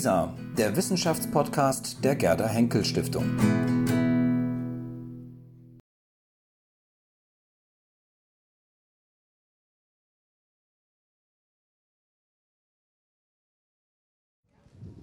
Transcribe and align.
WISA, 0.00 0.34
der 0.56 0.74
Wissenschaftspodcast 0.76 2.02
der 2.02 2.16
Gerda 2.16 2.48
Henkel 2.48 2.86
Stiftung. 2.86 3.36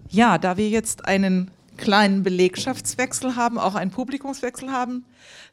Ja, 0.09 0.39
da 0.39 0.57
wir 0.57 0.68
jetzt 0.68 1.05
einen 1.05 1.52
kleinen 1.77 2.23
Belegschaftswechsel 2.23 3.36
haben, 3.36 3.59
auch 3.59 3.75
einen 3.75 3.91
Publikumswechsel 3.91 4.71
haben, 4.71 5.05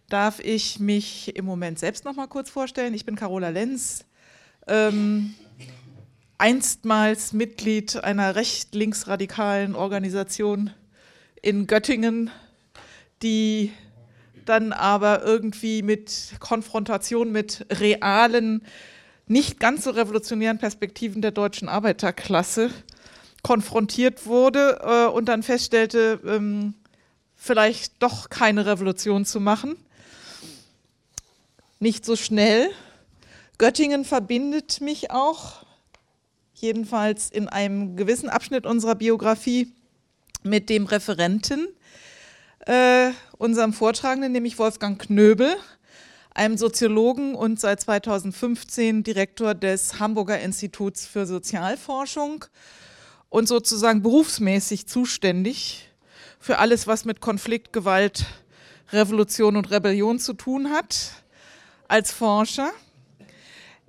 darf 0.08 0.40
ich 0.40 0.80
mich 0.80 1.36
im 1.36 1.44
Moment 1.44 1.78
selbst 1.78 2.06
noch 2.06 2.16
mal 2.16 2.28
kurz 2.28 2.48
vorstellen. 2.48 2.94
Ich 2.94 3.04
bin 3.04 3.14
Carola 3.14 3.50
Lenz, 3.50 4.06
ähm, 4.66 5.34
einstmals 6.38 7.32
Mitglied 7.32 8.02
einer 8.02 8.34
recht-linksradikalen 8.36 9.74
Organisation 9.74 10.70
in 11.40 11.66
Göttingen, 11.66 12.30
die 13.22 13.72
dann 14.44 14.72
aber 14.72 15.22
irgendwie 15.22 15.82
mit 15.82 16.34
Konfrontation 16.40 17.32
mit 17.32 17.66
realen, 17.70 18.62
nicht 19.26 19.58
ganz 19.58 19.84
so 19.84 19.90
revolutionären 19.90 20.58
Perspektiven 20.58 21.22
der 21.22 21.30
deutschen 21.30 21.68
Arbeiterklasse 21.68 22.70
konfrontiert 23.42 24.26
wurde 24.26 24.80
äh, 24.82 25.06
und 25.06 25.26
dann 25.26 25.42
feststellte, 25.42 26.20
ähm, 26.26 26.74
vielleicht 27.36 28.02
doch 28.02 28.30
keine 28.30 28.66
Revolution 28.66 29.24
zu 29.24 29.40
machen. 29.40 29.76
Nicht 31.78 32.04
so 32.04 32.16
schnell. 32.16 32.70
Göttingen 33.58 34.04
verbindet 34.04 34.80
mich 34.80 35.10
auch, 35.10 35.63
jedenfalls 36.54 37.30
in 37.30 37.48
einem 37.48 37.96
gewissen 37.96 38.28
Abschnitt 38.28 38.66
unserer 38.66 38.94
Biografie, 38.94 39.72
mit 40.44 40.68
dem 40.68 40.84
Referenten, 40.86 41.68
äh, 42.66 43.10
unserem 43.38 43.72
Vortragenden, 43.72 44.32
nämlich 44.32 44.58
Wolfgang 44.58 45.00
Knöbel, 45.00 45.56
einem 46.34 46.56
Soziologen 46.56 47.34
und 47.34 47.60
seit 47.60 47.80
2015 47.80 49.02
Direktor 49.02 49.54
des 49.54 49.98
Hamburger 49.98 50.40
Instituts 50.40 51.06
für 51.06 51.26
Sozialforschung 51.26 52.44
und 53.30 53.48
sozusagen 53.48 54.02
berufsmäßig 54.02 54.86
zuständig 54.86 55.88
für 56.38 56.58
alles, 56.58 56.86
was 56.86 57.04
mit 57.04 57.20
Konflikt, 57.20 57.72
Gewalt, 57.72 58.26
Revolution 58.92 59.56
und 59.56 59.70
Rebellion 59.70 60.18
zu 60.18 60.34
tun 60.34 60.70
hat, 60.70 61.12
als 61.88 62.12
Forscher. 62.12 62.70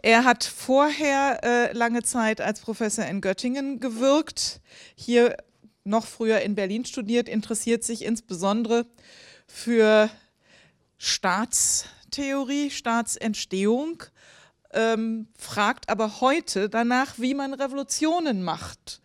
Er 0.06 0.24
hat 0.24 0.44
vorher 0.44 1.40
äh, 1.44 1.74
lange 1.76 2.04
Zeit 2.04 2.40
als 2.40 2.60
Professor 2.60 3.04
in 3.06 3.22
Göttingen 3.22 3.80
gewirkt, 3.80 4.62
hier 4.94 5.36
noch 5.84 6.06
früher 6.06 6.42
in 6.42 6.54
Berlin 6.54 6.86
studiert, 6.86 7.28
interessiert 7.28 7.84
sich 7.84 8.06
insbesondere 8.06 8.86
für 9.48 10.12
Staatstheorie, 11.00 12.70
Staatsentstehung, 12.70 14.04
ähm, 14.74 15.28
fragt 15.40 15.90
aber 15.90 16.22
heute 16.22 16.70
danach, 16.70 17.16
wie 17.18 17.34
man 17.34 17.56
Revolutionen 17.56 18.44
macht 18.44 19.02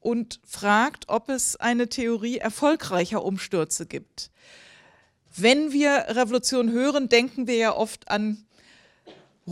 und 0.00 0.40
fragt, 0.46 1.10
ob 1.10 1.28
es 1.28 1.56
eine 1.56 1.90
Theorie 1.90 2.38
erfolgreicher 2.38 3.22
Umstürze 3.22 3.84
gibt. 3.84 4.30
Wenn 5.36 5.72
wir 5.72 6.06
Revolution 6.08 6.70
hören, 6.70 7.10
denken 7.10 7.46
wir 7.46 7.56
ja 7.56 7.76
oft 7.76 8.08
an 8.08 8.46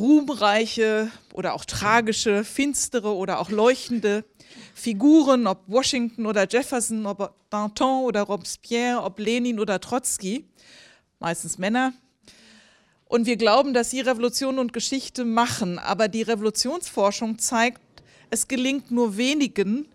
ruhmreiche 0.01 1.11
oder 1.33 1.55
auch 1.55 1.65
tragische, 1.65 2.45
finstere 2.45 3.15
oder 3.15 3.39
auch 3.39 3.51
leuchtende 3.51 4.25
Figuren, 4.75 5.47
ob 5.47 5.63
Washington 5.67 6.27
oder 6.27 6.49
Jefferson, 6.49 7.07
ob 7.07 7.35
Danton 7.51 8.05
oder 8.05 8.23
Robespierre, 8.23 9.03
ob 9.03 9.19
Lenin 9.19 9.61
oder 9.61 9.81
Trotzki, 9.81 10.45
meistens 11.19 11.59
Männer. 11.59 11.93
Und 13.05 13.27
wir 13.27 13.37
glauben, 13.37 13.75
dass 13.75 13.91
sie 13.91 14.01
Revolution 14.01 14.59
und 14.59 14.73
Geschichte 14.73 15.25
machen, 15.25 15.79
aber 15.79 16.09
die 16.09 16.23
Revolutionsforschung 16.23 17.39
zeigt, 17.39 17.81
es 18.31 18.49
gelingt 18.49 18.91
nur 18.91 19.17
wenigen, 19.17 19.89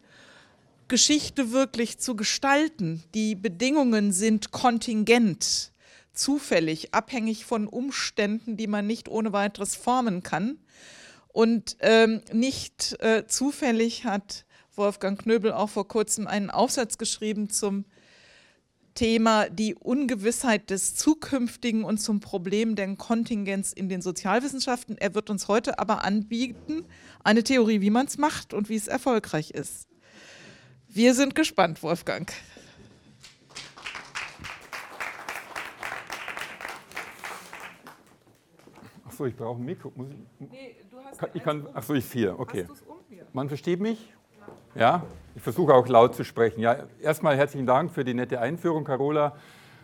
Geschichte 0.87 1.51
wirklich 1.51 1.97
zu 1.97 2.15
gestalten. 2.15 3.03
Die 3.13 3.35
Bedingungen 3.35 4.11
sind 4.11 4.51
kontingent, 4.51 5.71
zufällig, 6.15 6.93
abhängig 6.93 7.45
von 7.45 7.67
Umständen, 7.67 8.57
die 8.57 8.67
man 8.67 8.87
nicht 8.87 9.07
ohne 9.09 9.33
weiteres 9.33 9.75
formen 9.75 10.23
kann. 10.23 10.57
Und 11.27 11.77
ähm, 11.81 12.21
nicht 12.31 12.95
äh, 13.01 13.25
zufällig 13.27 14.05
hat 14.05 14.45
Wolfgang 14.75 15.19
Knöbel 15.21 15.51
auch 15.51 15.69
vor 15.69 15.87
kurzem 15.87 16.27
einen 16.27 16.49
Aufsatz 16.49 16.97
geschrieben 16.97 17.49
zum 17.49 17.85
Thema 18.93 19.49
die 19.49 19.75
Ungewissheit 19.75 20.69
des 20.69 20.95
Zukünftigen 20.95 21.83
und 21.83 21.97
zum 21.97 22.21
Problem 22.21 22.75
der 22.75 22.95
Kontingenz 22.95 23.73
in 23.73 23.89
den 23.89 24.01
Sozialwissenschaften. 24.01 24.97
Er 24.97 25.13
wird 25.13 25.29
uns 25.29 25.49
heute 25.49 25.79
aber 25.79 26.05
anbieten, 26.05 26.85
eine 27.23 27.43
Theorie, 27.43 27.81
wie 27.81 27.89
man 27.89 28.07
es 28.07 28.17
macht 28.17 28.53
und 28.53 28.69
wie 28.69 28.75
es 28.75 28.87
erfolgreich 28.87 29.51
ist. 29.51 29.89
Wir 30.87 31.13
sind 31.13 31.35
gespannt, 31.35 31.83
Wolfgang. 31.83 32.31
Achso, 39.15 39.27
ich 39.27 39.37
brauche 39.37 39.61
ein 39.61 39.63
Mikro. 39.63 39.93
Muss 39.95 40.09
ich, 40.09 40.49
nee, 40.51 40.75
du 40.91 40.97
hast 40.99 41.17
kann, 41.17 41.29
ich 41.33 41.41
kann, 41.41 41.65
achso, 41.73 41.93
ich 41.93 42.03
vier, 42.03 42.37
okay. 42.37 42.65
Um 42.89 42.97
Man 43.31 43.47
versteht 43.47 43.79
mich? 43.79 44.13
Ja, 44.75 45.05
ich 45.35 45.41
versuche 45.41 45.73
auch 45.73 45.87
laut 45.87 46.15
zu 46.15 46.25
sprechen. 46.25 46.59
Ja, 46.59 46.83
erstmal 47.01 47.37
herzlichen 47.37 47.65
Dank 47.65 47.91
für 47.91 48.03
die 48.03 48.13
nette 48.13 48.41
Einführung, 48.41 48.83
Carola. 48.83 49.37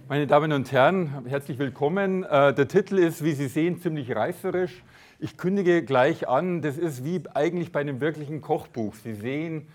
Meine 0.09 0.28
Damen 0.28 0.52
und 0.52 0.70
Herren, 0.74 1.24
herzlich 1.28 1.59
willkommen. 1.59 2.25
Äh, 2.25 2.53
der 2.53 2.68
Titel 2.68 2.97
ist, 2.97 3.24
wie 3.24 3.31
Sie 3.31 3.47
sehen, 3.47 3.80
ziemlich 3.80 4.14
reißerisch. 4.14 4.84
Ich 5.20 5.38
kündige 5.38 5.81
gleich 5.86 6.28
an, 6.28 6.62
das 6.62 6.78
ist 6.78 7.06
wie 7.06 7.24
eigentlich 7.34 7.72
bei 7.72 7.80
einem 7.80 8.02
wirklichen 8.02 8.41
Kochbuch. 8.41 8.96
Sie 8.96 9.14
sehen, 9.14 9.70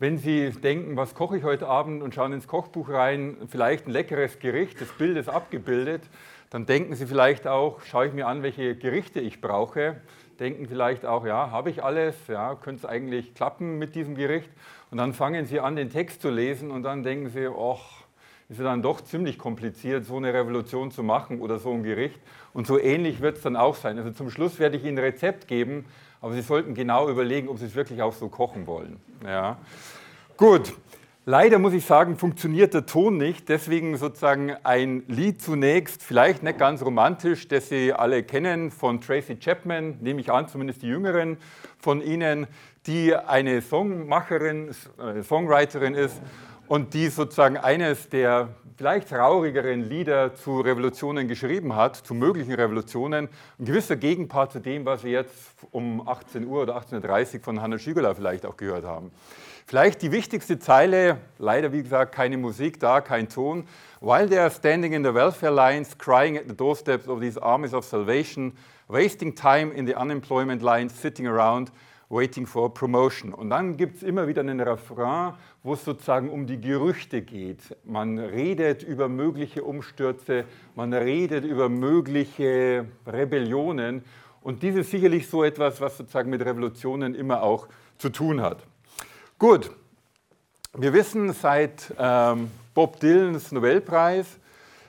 wenn 0.00 0.18
Sie 0.18 0.50
denken, 0.50 0.96
was 0.96 1.14
koche 1.14 1.38
ich 1.38 1.44
heute 1.44 1.68
Abend 1.68 2.02
und 2.02 2.12
schauen 2.12 2.32
ins 2.32 2.48
Kochbuch 2.48 2.88
rein, 2.88 3.36
vielleicht 3.46 3.86
ein 3.86 3.92
leckeres 3.92 4.40
Gericht, 4.40 4.80
das 4.80 4.88
Bild 4.88 5.16
ist 5.16 5.28
abgebildet, 5.28 6.02
dann 6.50 6.66
denken 6.66 6.94
Sie 6.94 7.06
vielleicht 7.06 7.46
auch, 7.46 7.80
schaue 7.82 8.06
ich 8.06 8.12
mir 8.12 8.26
an, 8.26 8.42
welche 8.42 8.76
Gerichte 8.76 9.20
ich 9.20 9.40
brauche. 9.40 10.00
Denken 10.38 10.66
vielleicht 10.68 11.06
auch, 11.06 11.24
ja, 11.26 11.50
habe 11.50 11.70
ich 11.70 11.82
alles, 11.82 12.14
ja, 12.28 12.54
könnte 12.54 12.84
es 12.84 12.86
eigentlich 12.86 13.34
klappen 13.34 13.78
mit 13.78 13.94
diesem 13.94 14.14
Gericht. 14.14 14.50
Und 14.90 14.98
dann 14.98 15.12
fangen 15.12 15.46
Sie 15.46 15.60
an, 15.60 15.76
den 15.76 15.90
Text 15.90 16.22
zu 16.22 16.30
lesen 16.30 16.70
und 16.70 16.82
dann 16.82 17.02
denken 17.02 17.30
Sie, 17.30 17.48
ach, 17.48 18.04
ist 18.48 18.58
ja 18.58 18.64
dann 18.64 18.82
doch 18.82 19.00
ziemlich 19.00 19.38
kompliziert, 19.38 20.04
so 20.04 20.16
eine 20.16 20.32
Revolution 20.32 20.92
zu 20.92 21.02
machen 21.02 21.40
oder 21.40 21.58
so 21.58 21.72
ein 21.72 21.82
Gericht. 21.82 22.20
Und 22.52 22.66
so 22.66 22.78
ähnlich 22.78 23.20
wird 23.20 23.38
es 23.38 23.42
dann 23.42 23.56
auch 23.56 23.74
sein. 23.74 23.98
Also 23.98 24.12
zum 24.12 24.30
Schluss 24.30 24.58
werde 24.58 24.76
ich 24.76 24.84
Ihnen 24.84 24.98
ein 24.98 25.04
Rezept 25.04 25.48
geben, 25.48 25.84
aber 26.20 26.32
Sie 26.34 26.42
sollten 26.42 26.74
genau 26.74 27.08
überlegen, 27.08 27.48
ob 27.48 27.58
Sie 27.58 27.66
es 27.66 27.74
wirklich 27.74 28.02
auch 28.02 28.12
so 28.12 28.28
kochen 28.28 28.66
wollen. 28.66 29.00
Ja. 29.24 29.58
Gut, 30.36 30.74
leider 31.26 31.58
muss 31.58 31.74
ich 31.74 31.84
sagen, 31.84 32.16
funktioniert 32.16 32.72
der 32.72 32.86
Ton 32.86 33.18
nicht. 33.18 33.50
Deswegen 33.50 33.98
sozusagen 33.98 34.56
ein 34.62 35.02
Lied 35.08 35.42
zunächst, 35.42 36.02
vielleicht 36.02 36.42
nicht 36.42 36.58
ganz 36.58 36.82
romantisch, 36.82 37.48
das 37.48 37.68
Sie 37.68 37.92
alle 37.92 38.22
kennen 38.22 38.70
von 38.70 39.00
Tracy 39.02 39.36
Chapman, 39.36 39.98
nehme 40.00 40.20
ich 40.20 40.32
an, 40.32 40.48
zumindest 40.48 40.82
die 40.82 40.88
Jüngeren 40.88 41.36
von 41.78 42.00
Ihnen, 42.00 42.46
die 42.86 43.14
eine 43.14 43.60
Songmacherin, 43.60 44.70
äh, 44.98 45.22
Songwriterin 45.22 45.94
ist 45.94 46.22
und 46.68 46.94
die 46.94 47.08
sozusagen 47.08 47.56
eines 47.56 48.08
der 48.08 48.48
vielleicht 48.76 49.08
traurigeren 49.08 49.88
Lieder 49.88 50.34
zu 50.34 50.60
Revolutionen 50.60 51.28
geschrieben 51.28 51.74
hat, 51.74 51.96
zu 51.96 52.14
möglichen 52.14 52.52
Revolutionen. 52.52 53.28
Ein 53.58 53.64
gewisser 53.64 53.96
Gegenpart 53.96 54.52
zu 54.52 54.60
dem, 54.60 54.84
was 54.84 55.02
wir 55.02 55.12
jetzt 55.12 55.32
um 55.70 56.06
18 56.06 56.46
Uhr 56.46 56.62
oder 56.62 56.76
18.30 56.76 57.36
Uhr 57.36 57.40
von 57.42 57.62
Hanna 57.62 57.78
Schügler 57.78 58.14
vielleicht 58.14 58.44
auch 58.44 58.56
gehört 58.56 58.84
haben. 58.84 59.10
Vielleicht 59.68 60.00
die 60.02 60.12
wichtigste 60.12 60.60
Zeile, 60.60 61.18
leider 61.38 61.72
wie 61.72 61.82
gesagt 61.82 62.14
keine 62.14 62.36
Musik 62.36 62.78
da, 62.78 63.00
kein 63.00 63.28
Ton. 63.28 63.64
While 64.00 64.28
they 64.28 64.38
are 64.38 64.48
standing 64.48 64.92
in 64.92 65.02
the 65.02 65.12
welfare 65.12 65.50
lines, 65.50 65.98
crying 65.98 66.38
at 66.38 66.44
the 66.46 66.54
doorsteps 66.54 67.08
of 67.08 67.18
these 67.18 67.36
armies 67.36 67.74
of 67.74 67.84
salvation, 67.84 68.52
wasting 68.86 69.34
time 69.34 69.72
in 69.72 69.84
the 69.84 69.96
unemployment 69.96 70.62
lines, 70.62 70.92
sitting 71.02 71.26
around, 71.26 71.72
waiting 72.08 72.46
for 72.46 72.72
promotion. 72.72 73.34
Und 73.34 73.50
dann 73.50 73.76
gibt 73.76 73.96
es 73.96 74.02
immer 74.04 74.28
wieder 74.28 74.42
einen 74.42 74.60
Refrain, 74.60 75.34
wo 75.64 75.74
es 75.74 75.84
sozusagen 75.84 76.30
um 76.30 76.46
die 76.46 76.60
Gerüchte 76.60 77.22
geht. 77.22 77.76
Man 77.84 78.20
redet 78.20 78.84
über 78.84 79.08
mögliche 79.08 79.64
Umstürze, 79.64 80.44
man 80.76 80.94
redet 80.94 81.44
über 81.44 81.68
mögliche 81.68 82.86
Rebellionen. 83.04 84.04
Und 84.42 84.62
dies 84.62 84.76
ist 84.76 84.92
sicherlich 84.92 85.28
so 85.28 85.42
etwas, 85.42 85.80
was 85.80 85.96
sozusagen 85.96 86.30
mit 86.30 86.44
Revolutionen 86.44 87.16
immer 87.16 87.42
auch 87.42 87.66
zu 87.98 88.10
tun 88.10 88.40
hat. 88.40 88.64
Gut, 89.38 89.70
wir 90.72 90.94
wissen 90.94 91.30
seit 91.34 91.92
ähm, 91.98 92.50
Bob 92.72 93.00
Dylans 93.00 93.52
Nobelpreis, 93.52 94.26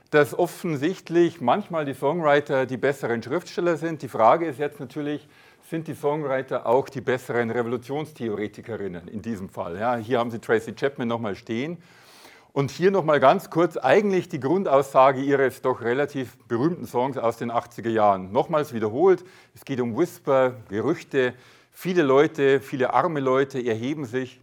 dass 0.10 0.34
offensichtlich 0.40 1.42
manchmal 1.42 1.84
die 1.84 1.94
Songwriter 1.94 2.66
die 2.66 2.78
besseren 2.78 3.22
Schriftsteller 3.22 3.76
sind. 3.76 4.04
Die 4.04 4.08
Frage 4.08 4.46
ist 4.46 4.58
jetzt 4.58 4.80
natürlich, 4.80 5.28
sind 5.70 5.90
die 5.90 5.96
Songwriter 5.96 6.66
auch 6.66 6.88
die 6.88 7.02
besseren 7.02 7.52
Revolutionstheoretikerinnen 7.52 9.10
in 9.10 9.22
diesem 9.22 9.50
Fall. 9.50 9.78
Ja, 9.78 9.98
hier 9.98 10.20
haben 10.20 10.32
Sie 10.32 10.40
Tracy 10.40 10.72
Chapman 10.72 11.10
nochmal 11.10 11.36
stehen. 11.36 11.78
Und 12.54 12.72
hier 12.72 12.90
nochmal 12.90 13.20
ganz 13.20 13.50
kurz 13.50 13.76
eigentlich 13.76 14.30
die 14.30 14.40
Grundaussage 14.40 15.20
Ihres 15.20 15.62
doch 15.62 15.82
relativ 15.82 16.38
berühmten 16.48 16.88
Songs 16.88 17.18
aus 17.18 17.36
den 17.36 17.52
80er 17.52 17.90
Jahren. 17.90 18.32
Nochmals 18.32 18.74
wiederholt, 18.74 19.26
es 19.54 19.66
geht 19.66 19.82
um 19.82 19.98
Whisper, 19.98 20.54
Gerüchte. 20.70 21.34
Viele 21.80 22.02
Leute, 22.02 22.60
viele 22.60 22.92
arme 22.96 23.20
Leute 23.20 23.64
erheben 23.64 24.06
sich. 24.06 24.42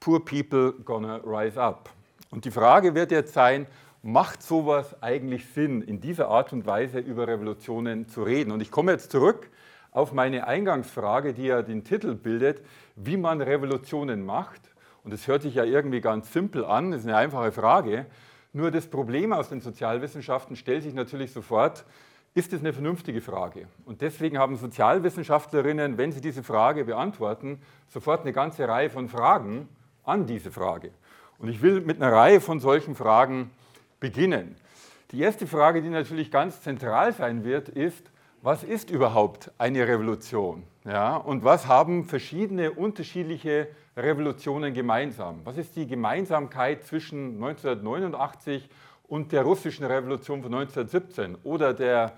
Poor 0.00 0.24
people 0.24 0.72
gonna 0.82 1.16
rise 1.26 1.60
up. 1.60 1.90
Und 2.30 2.46
die 2.46 2.50
Frage 2.50 2.94
wird 2.94 3.10
jetzt 3.10 3.34
sein, 3.34 3.66
macht 4.02 4.42
sowas 4.42 4.96
eigentlich 5.02 5.44
Sinn, 5.44 5.82
in 5.82 6.00
dieser 6.00 6.28
Art 6.28 6.54
und 6.54 6.64
Weise 6.64 6.98
über 6.98 7.28
Revolutionen 7.28 8.08
zu 8.08 8.22
reden? 8.22 8.50
Und 8.50 8.62
ich 8.62 8.70
komme 8.70 8.92
jetzt 8.92 9.10
zurück 9.12 9.50
auf 9.92 10.14
meine 10.14 10.46
Eingangsfrage, 10.46 11.34
die 11.34 11.48
ja 11.48 11.60
den 11.60 11.84
Titel 11.84 12.14
bildet, 12.14 12.62
wie 12.96 13.18
man 13.18 13.42
Revolutionen 13.42 14.24
macht. 14.24 14.62
Und 15.04 15.12
das 15.12 15.28
hört 15.28 15.42
sich 15.42 15.56
ja 15.56 15.64
irgendwie 15.64 16.00
ganz 16.00 16.32
simpel 16.32 16.64
an, 16.64 16.92
das 16.92 17.02
ist 17.02 17.08
eine 17.08 17.18
einfache 17.18 17.52
Frage. 17.52 18.06
Nur 18.54 18.70
das 18.70 18.86
Problem 18.86 19.34
aus 19.34 19.50
den 19.50 19.60
Sozialwissenschaften 19.60 20.56
stellt 20.56 20.84
sich 20.84 20.94
natürlich 20.94 21.30
sofort, 21.30 21.84
ist 22.34 22.52
es 22.52 22.60
eine 22.60 22.72
vernünftige 22.72 23.20
Frage? 23.20 23.66
Und 23.84 24.02
deswegen 24.02 24.38
haben 24.38 24.56
Sozialwissenschaftlerinnen, 24.56 25.98
wenn 25.98 26.12
sie 26.12 26.20
diese 26.20 26.42
Frage 26.42 26.84
beantworten, 26.84 27.60
sofort 27.88 28.22
eine 28.22 28.32
ganze 28.32 28.68
Reihe 28.68 28.90
von 28.90 29.08
Fragen 29.08 29.68
an 30.04 30.26
diese 30.26 30.50
Frage. 30.52 30.92
Und 31.38 31.48
ich 31.48 31.60
will 31.62 31.80
mit 31.80 32.00
einer 32.00 32.12
Reihe 32.12 32.40
von 32.40 32.60
solchen 32.60 32.94
Fragen 32.94 33.50
beginnen. 33.98 34.56
Die 35.10 35.20
erste 35.20 35.46
Frage, 35.46 35.82
die 35.82 35.88
natürlich 35.88 36.30
ganz 36.30 36.62
zentral 36.62 37.12
sein 37.12 37.44
wird, 37.44 37.68
ist, 37.68 38.10
was 38.42 38.62
ist 38.62 38.90
überhaupt 38.90 39.50
eine 39.58 39.86
Revolution? 39.86 40.62
Ja, 40.84 41.16
und 41.16 41.44
was 41.44 41.66
haben 41.66 42.04
verschiedene 42.04 42.70
unterschiedliche 42.70 43.68
Revolutionen 43.96 44.72
gemeinsam? 44.72 45.40
Was 45.44 45.58
ist 45.58 45.76
die 45.76 45.86
Gemeinsamkeit 45.86 46.84
zwischen 46.84 47.34
1989 47.34 48.68
und 49.10 49.32
der 49.32 49.42
russischen 49.42 49.84
Revolution 49.84 50.40
von 50.40 50.54
1917 50.54 51.36
oder 51.42 51.74
der 51.74 52.12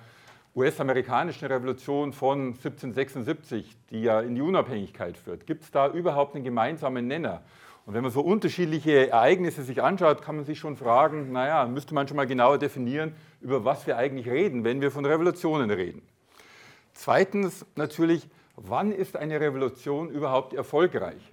US-amerikanischen 0.55 1.47
Revolution 1.49 2.13
von 2.13 2.49
1776, 2.49 3.75
die 3.91 4.03
ja 4.03 4.21
in 4.21 4.35
die 4.35 4.43
Unabhängigkeit 4.43 5.17
führt? 5.17 5.47
Gibt 5.47 5.65
es 5.65 5.71
da 5.71 5.89
überhaupt 5.89 6.35
einen 6.35 6.45
gemeinsamen 6.45 7.07
Nenner? 7.07 7.43
Und 7.87 7.95
wenn 7.95 8.03
man 8.03 8.13
so 8.13 8.21
unterschiedliche 8.21 9.09
Ereignisse 9.11 9.63
sich 9.63 9.83
anschaut, 9.83 10.21
kann 10.21 10.37
man 10.37 10.45
sich 10.45 10.59
schon 10.59 10.77
fragen, 10.77 11.33
naja, 11.33 11.67
müsste 11.67 11.95
man 11.95 12.07
schon 12.07 12.19
mal 12.19 12.27
genauer 12.27 12.59
definieren, 12.59 13.15
über 13.41 13.65
was 13.65 13.87
wir 13.87 13.97
eigentlich 13.97 14.29
reden, 14.29 14.63
wenn 14.63 14.83
wir 14.83 14.91
von 14.91 15.07
Revolutionen 15.07 15.71
reden. 15.71 16.03
Zweitens 16.93 17.65
natürlich, 17.75 18.29
wann 18.55 18.93
ist 18.93 19.17
eine 19.17 19.41
Revolution 19.41 20.11
überhaupt 20.11 20.53
erfolgreich? 20.53 21.33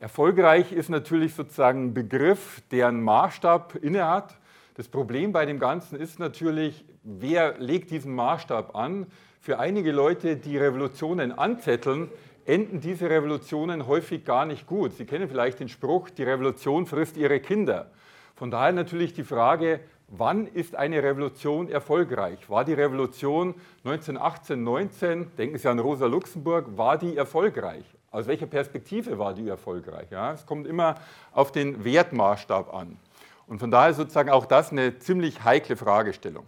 Erfolgreich 0.00 0.72
ist 0.72 0.88
natürlich 0.88 1.34
sozusagen 1.34 1.84
ein 1.84 1.94
Begriff, 1.94 2.62
der 2.70 2.88
einen 2.88 3.02
Maßstab 3.02 3.76
innehat. 3.76 4.34
Das 4.74 4.88
Problem 4.88 5.32
bei 5.32 5.44
dem 5.44 5.58
Ganzen 5.58 6.00
ist 6.00 6.18
natürlich, 6.18 6.84
wer 7.02 7.58
legt 7.58 7.90
diesen 7.90 8.14
Maßstab 8.14 8.74
an? 8.74 9.06
Für 9.40 9.58
einige 9.58 9.92
Leute, 9.92 10.36
die 10.36 10.56
Revolutionen 10.56 11.30
anzetteln, 11.30 12.08
enden 12.46 12.80
diese 12.80 13.10
Revolutionen 13.10 13.86
häufig 13.86 14.24
gar 14.24 14.46
nicht 14.46 14.66
gut. 14.66 14.94
Sie 14.94 15.04
kennen 15.04 15.28
vielleicht 15.28 15.60
den 15.60 15.68
Spruch, 15.68 16.08
die 16.08 16.22
Revolution 16.22 16.86
frisst 16.86 17.18
ihre 17.18 17.40
Kinder. 17.40 17.90
Von 18.34 18.50
daher 18.50 18.72
natürlich 18.72 19.12
die 19.12 19.24
Frage, 19.24 19.80
wann 20.08 20.46
ist 20.46 20.74
eine 20.74 21.02
Revolution 21.02 21.68
erfolgreich? 21.68 22.48
War 22.48 22.64
die 22.64 22.72
Revolution 22.72 23.54
1918, 23.84 24.62
19, 24.62 25.36
denken 25.36 25.58
Sie 25.58 25.68
an 25.68 25.78
Rosa 25.80 26.06
Luxemburg, 26.06 26.78
war 26.78 26.96
die 26.96 27.16
erfolgreich? 27.16 27.84
Aus 28.10 28.26
welcher 28.26 28.46
Perspektive 28.46 29.18
war 29.18 29.34
die 29.34 29.48
erfolgreich? 29.48 30.10
Ja, 30.10 30.32
es 30.32 30.44
kommt 30.46 30.66
immer 30.66 30.96
auf 31.32 31.52
den 31.52 31.84
Wertmaßstab 31.84 32.74
an. 32.74 32.98
Und 33.52 33.58
von 33.58 33.70
daher 33.70 33.92
sozusagen 33.92 34.30
auch 34.30 34.46
das 34.46 34.72
eine 34.72 34.98
ziemlich 34.98 35.44
heikle 35.44 35.76
Fragestellung. 35.76 36.46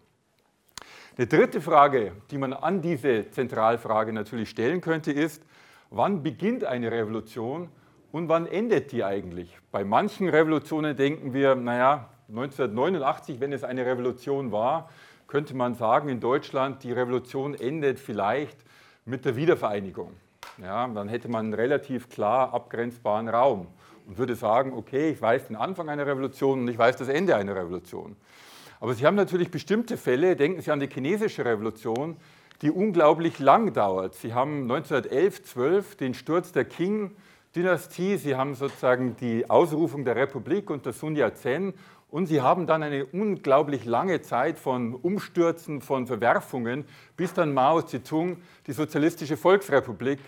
Eine 1.19 1.27
dritte 1.27 1.61
Frage, 1.61 2.12
die 2.31 2.39
man 2.39 2.55
an 2.55 2.81
diese 2.81 3.31
Zentralfrage 3.31 4.11
natürlich 4.11 4.49
stellen 4.49 4.81
könnte, 4.81 5.12
ist, 5.12 5.43
wann 5.91 6.23
beginnt 6.23 6.65
eine 6.65 6.91
Revolution 6.91 7.69
und 8.11 8.31
wann 8.31 8.47
endet 8.47 8.91
die 8.91 9.05
eigentlich? 9.05 9.55
Bei 9.71 9.85
manchen 9.85 10.31
Revolutionen 10.31 10.97
denken 10.97 11.35
wir, 11.35 11.55
naja, 11.55 12.09
1989, 12.31 13.39
wenn 13.39 13.53
es 13.53 13.65
eine 13.65 13.85
Revolution 13.85 14.50
war, 14.50 14.89
könnte 15.27 15.55
man 15.55 15.75
sagen, 15.75 16.09
in 16.09 16.21
Deutschland, 16.21 16.85
die 16.85 16.93
Revolution 16.93 17.53
endet 17.53 18.00
vielleicht 18.00 18.57
mit 19.05 19.27
der 19.27 19.37
Wiedervereinigung. 19.37 20.12
Ja, 20.57 20.89
dann 20.89 21.11
hätte 21.11 21.29
man 21.29 21.45
einen 21.45 21.55
relativ 21.55 22.09
klar 22.09 22.55
abgrenzbaren 22.55 23.29
Raum 23.29 23.67
und 24.06 24.19
würde 24.19 24.35
sagen, 24.35 24.73
okay, 24.73 25.11
ich 25.11 25.21
weiß 25.21 25.49
den 25.49 25.56
Anfang 25.56 25.89
einer 25.89 26.06
Revolution 26.06 26.61
und 26.61 26.69
ich 26.69 26.79
weiß 26.79 26.97
das 26.97 27.09
Ende 27.09 27.37
einer 27.37 27.55
Revolution. 27.55 28.17
Aber 28.81 28.95
Sie 28.95 29.06
haben 29.06 29.15
natürlich 29.15 29.51
bestimmte 29.51 29.97
Fälle, 29.97 30.37
denken 30.37 30.61
Sie 30.61 30.71
an 30.71 30.81
die 30.81 30.89
chinesische 30.89 31.45
Revolution, 31.45 32.17
die 32.62 32.71
unglaublich 32.71 33.39
lang 33.39 33.73
dauert. 33.73 34.15
Sie 34.15 34.35
haben 34.35 34.62
1911, 34.62 35.43
12 35.45 35.97
den 35.97 36.15
Sturz 36.15 36.53
der 36.53 36.65
Qing-Dynastie, 36.65 38.17
Sie 38.17 38.37
haben 38.37 38.55
sozusagen 38.55 39.17
die 39.17 39.49
Ausrufung 39.49 40.05
der 40.05 40.17
Republik 40.17 40.71
unter 40.71 40.93
Sun 40.93 41.17
Yat-sen 41.17 41.75
und 42.15 42.27
sie 42.27 42.41
haben 42.41 42.69
dann 42.69 42.85
eine 42.85 43.07
unglaublich 43.07 43.85
lange 43.87 44.23
Zeit 44.23 44.61
von 44.61 44.95
Umstürzen, 44.95 45.81
von 45.81 46.07
Verwerfungen, 46.07 46.85
bis 47.17 47.35
dann 47.35 47.53
Mao 47.53 47.83
Zedong 47.83 48.37
die 48.69 48.73
Sozialistische 48.73 49.37
Volksrepublik 49.37 50.21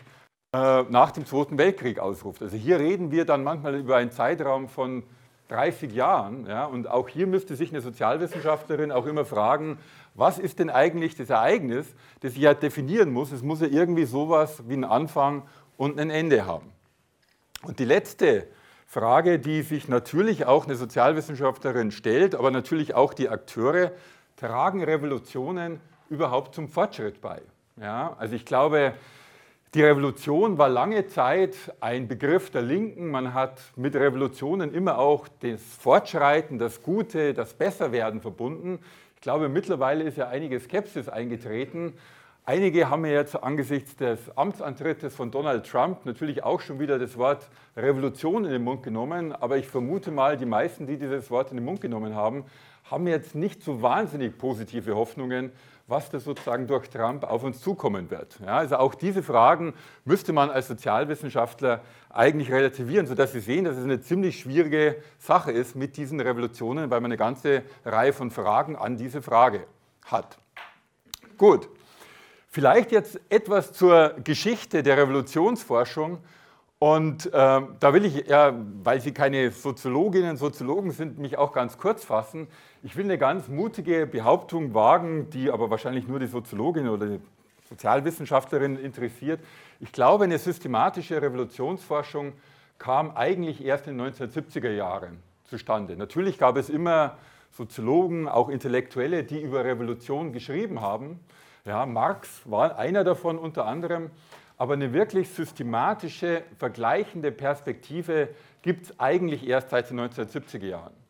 äh, 0.57 0.85
nach 0.89 1.11
dem 1.11 1.27
Zweiten 1.27 1.59
Weltkrieg 1.59 1.99
ausruft. 1.99 2.41
Also 2.41 2.57
hier 2.57 2.79
reden 2.79 3.11
wir 3.11 3.27
dann 3.27 3.45
manchmal 3.45 3.75
über 3.75 3.97
einen 3.97 4.11
Zeitraum 4.11 4.69
von 4.69 5.03
30 5.49 5.93
Jahren. 5.93 6.47
Ja, 6.47 6.65
und 6.65 6.89
auch 6.89 7.09
hier 7.09 7.27
müsste 7.27 7.57
sich 7.57 7.71
eine 7.71 7.83
Sozialwissenschaftlerin 7.83 8.91
auch 8.91 9.05
immer 9.07 9.27
fragen, 9.27 9.79
was 10.15 10.39
ist 10.39 10.59
denn 10.59 10.71
eigentlich 10.71 11.15
das 11.15 11.29
Ereignis, 11.29 11.95
das 12.21 12.33
ich 12.33 12.39
ja 12.39 12.55
definieren 12.55 13.13
muss? 13.13 13.33
Es 13.33 13.43
muss 13.43 13.61
ja 13.61 13.67
irgendwie 13.67 14.07
sowas 14.07 14.63
wie 14.67 14.73
einen 14.73 14.85
Anfang 14.85 15.43
und 15.77 16.01
ein 16.01 16.09
Ende 16.09 16.47
haben. 16.47 16.73
Und 17.63 17.79
die 17.79 17.85
letzte 17.85 18.47
Frage, 18.87 19.39
die 19.39 19.61
sich 19.61 19.89
natürlich 19.89 20.47
auch 20.47 20.65
eine 20.65 20.77
Sozialwissenschaftlerin 20.77 21.91
stellt, 21.91 22.35
aber 22.35 22.51
natürlich 22.51 22.95
auch 22.95 23.13
die 23.13 23.29
Akteure, 23.29 23.93
tragen 24.37 24.83
Revolutionen 24.83 25.81
überhaupt 26.09 26.55
zum 26.55 26.69
Fortschritt 26.69 27.21
bei? 27.21 27.43
Ja, 27.79 28.17
also 28.19 28.35
ich 28.35 28.47
glaube, 28.47 28.95
die 29.77 29.83
Revolution 29.83 30.57
war 30.57 30.71
lange 30.71 31.07
Zeit 31.07 31.55
ein 31.81 32.09
Begriff 32.09 32.49
der 32.49 32.63
Linken. 32.63 33.11
Man 33.11 33.35
hat 33.35 33.61
mit 33.77 33.95
Revolutionen 33.95 34.73
immer 34.73 34.97
auch 34.97 35.29
das 35.41 35.61
Fortschreiten, 35.61 36.59
das 36.59 36.83
Gute, 36.83 37.35
das 37.35 37.53
Besserwerden 37.53 38.23
verbunden. 38.23 38.79
Ich 39.17 39.21
glaube, 39.21 39.51
mittlerweile 39.51 40.05
ist 40.05 40.17
ja 40.17 40.29
einige 40.29 40.59
Skepsis 40.61 41.11
eingetreten 41.11 41.93
Einige 42.49 42.89
haben 42.89 43.03
mir 43.03 43.11
jetzt 43.11 43.43
angesichts 43.43 43.97
des 43.97 44.21
Amtsantrittes 44.37 45.17
von 45.17 45.33
Donald 45.33 45.69
Trump 45.69 46.07
natürlich 46.07 46.45
auch 46.45 46.61
schon 46.61 46.79
wieder 46.79 46.97
das 46.97 47.19
Wort 47.19 47.49
Revolution 47.77 48.45
in 48.45 48.53
den 48.53 48.63
Mund 48.63 48.85
genommen, 48.85 49.33
aber 49.33 49.57
ich 49.57 49.67
vermute 49.67 50.13
mal, 50.13 50.37
die 50.37 50.47
meisten, 50.47 50.87
die 50.87 50.97
dieses 50.97 51.29
Wort 51.33 51.51
in 51.51 51.57
den 51.57 51.65
Mund 51.65 51.81
genommen 51.81 52.15
haben, 52.15 52.45
haben 52.85 53.09
jetzt 53.09 53.35
nicht 53.35 53.65
so 53.65 53.83
wahnsinnig 53.83 54.39
positive 54.39 54.95
Hoffnungen, 54.95 55.51
was 55.89 56.11
da 56.11 56.19
sozusagen 56.19 56.67
durch 56.67 56.91
Trump 56.91 57.25
auf 57.25 57.45
uns 57.45 57.61
zukommen 57.61 58.11
wird. 58.11 58.41
Ja, 58.41 58.59
also 58.59 58.77
auch 58.77 58.95
diese 58.95 59.23
Fragen 59.23 59.75
müsste 60.05 60.33
man 60.33 60.51
als 60.51 60.69
Sozialwissenschaftler 60.69 61.81
eigentlich 62.11 62.51
relativieren, 62.51 63.07
sodass 63.07 63.33
Sie 63.33 63.41
sehen, 63.41 63.65
dass 63.65 63.77
es 63.77 63.85
eine 63.85 64.01
ziemlich 64.01 64.41
schwierige 64.41 64.97
Sache 65.19 65.53
ist 65.53 65.77
mit 65.77 65.97
diesen 65.97 66.21
Revolutionen, 66.21 66.91
weil 66.91 67.01
man 67.01 67.11
eine 67.11 67.19
ganze 67.19 67.63
Reihe 67.85 68.13
von 68.13 68.31
Fragen 68.31 68.75
an 68.75 68.97
diese 68.97 69.23
Frage 69.23 69.67
hat. 70.07 70.39
Gut. 71.39 71.69
Vielleicht 72.49 72.91
jetzt 72.91 73.21
etwas 73.29 73.73
zur 73.73 74.15
Geschichte 74.25 74.83
der 74.83 74.97
Revolutionsforschung. 74.97 76.19
Und 76.79 77.27
äh, 77.27 77.31
da 77.33 77.95
will 77.95 78.05
ich, 78.05 78.27
ja, 78.29 78.55
weil 78.83 79.01
Sie 79.01 79.13
keine 79.13 79.51
Soziologinnen 79.51 80.31
und 80.31 80.37
Soziologen 80.37 80.91
sind, 80.91 81.19
mich 81.19 81.39
auch 81.39 81.53
ganz 81.53 81.79
kurz 81.79 82.05
fassen. 82.05 82.49
Ich 82.87 82.95
will 82.95 83.07
eine 83.07 83.19
ganz 83.19 83.49
mutige 83.49 84.07
Behauptung 84.07 84.73
wagen, 84.73 85.29
die 85.31 85.51
aber 85.51 85.71
wahrscheinlich 85.71 86.07
nur 86.07 86.21
die 86.21 86.29
Soziologin 86.29 86.89
oder 86.89 87.07
die 87.07 87.21
Sozialwissenschaftlerin 87.69 88.79
interessiert. 88.79 89.41
Ich 89.81 89.91
glaube, 89.91 90.23
eine 90.23 90.39
systematische 90.39 91.21
Revolutionsforschung 91.21 92.35
kam 92.79 93.11
eigentlich 93.17 93.65
erst 93.65 93.89
in 93.89 93.99
den 93.99 94.15
1970er 94.15 94.71
Jahren 94.71 95.21
zustande. 95.43 95.97
Natürlich 95.97 96.39
gab 96.39 96.57
es 96.57 96.71
immer 96.71 97.17
Soziologen, 97.51 98.29
auch 98.29 98.49
Intellektuelle, 98.49 99.25
die 99.25 99.43
über 99.43 99.65
Revolution 99.65 100.33
geschrieben 100.33 100.81
haben. 100.81 101.19
Ja, 101.65 101.87
Marx 101.87 102.43
war 102.45 102.79
einer 102.79 103.03
davon 103.03 103.37
unter 103.37 103.67
anderem, 103.67 104.13
aber 104.59 104.75
eine 104.75 104.93
wirklich 104.93 105.29
systematische, 105.31 106.45
vergleichende 106.57 107.33
Perspektive 107.33 108.29
gibt 108.63 108.85
es 108.85 109.01
eigentlich 109.01 109.45
erst 109.45 109.71
seit 109.71 109.91
den 109.91 109.99
1970er 109.99 110.67
Jahren. 110.67 111.06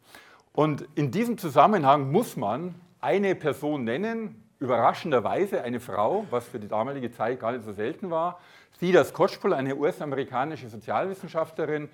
Und 0.57 0.89
in 0.95 1.11
diesem 1.11 1.37
Zusammenhang 1.37 2.11
muss 2.11 2.35
man 2.35 2.75
eine 3.03 3.35
Person 3.35 3.85
nennen, 3.85 4.43
überraschenderweise 4.59 5.63
eine 5.63 5.81
Frau, 5.81 6.25
was 6.31 6.49
für 6.49 6.59
die 6.59 6.67
damalige 6.67 7.11
Zeit 7.13 7.39
gar 7.41 7.53
nicht 7.53 7.63
so 7.63 7.75
selten 7.75 8.09
war, 8.11 8.41
Theda 8.81 9.05
Skocpol, 9.05 9.53
eine 9.53 9.77
US-amerikanische 9.77 10.71
Sozialwissenschaftlerin, 10.71 11.91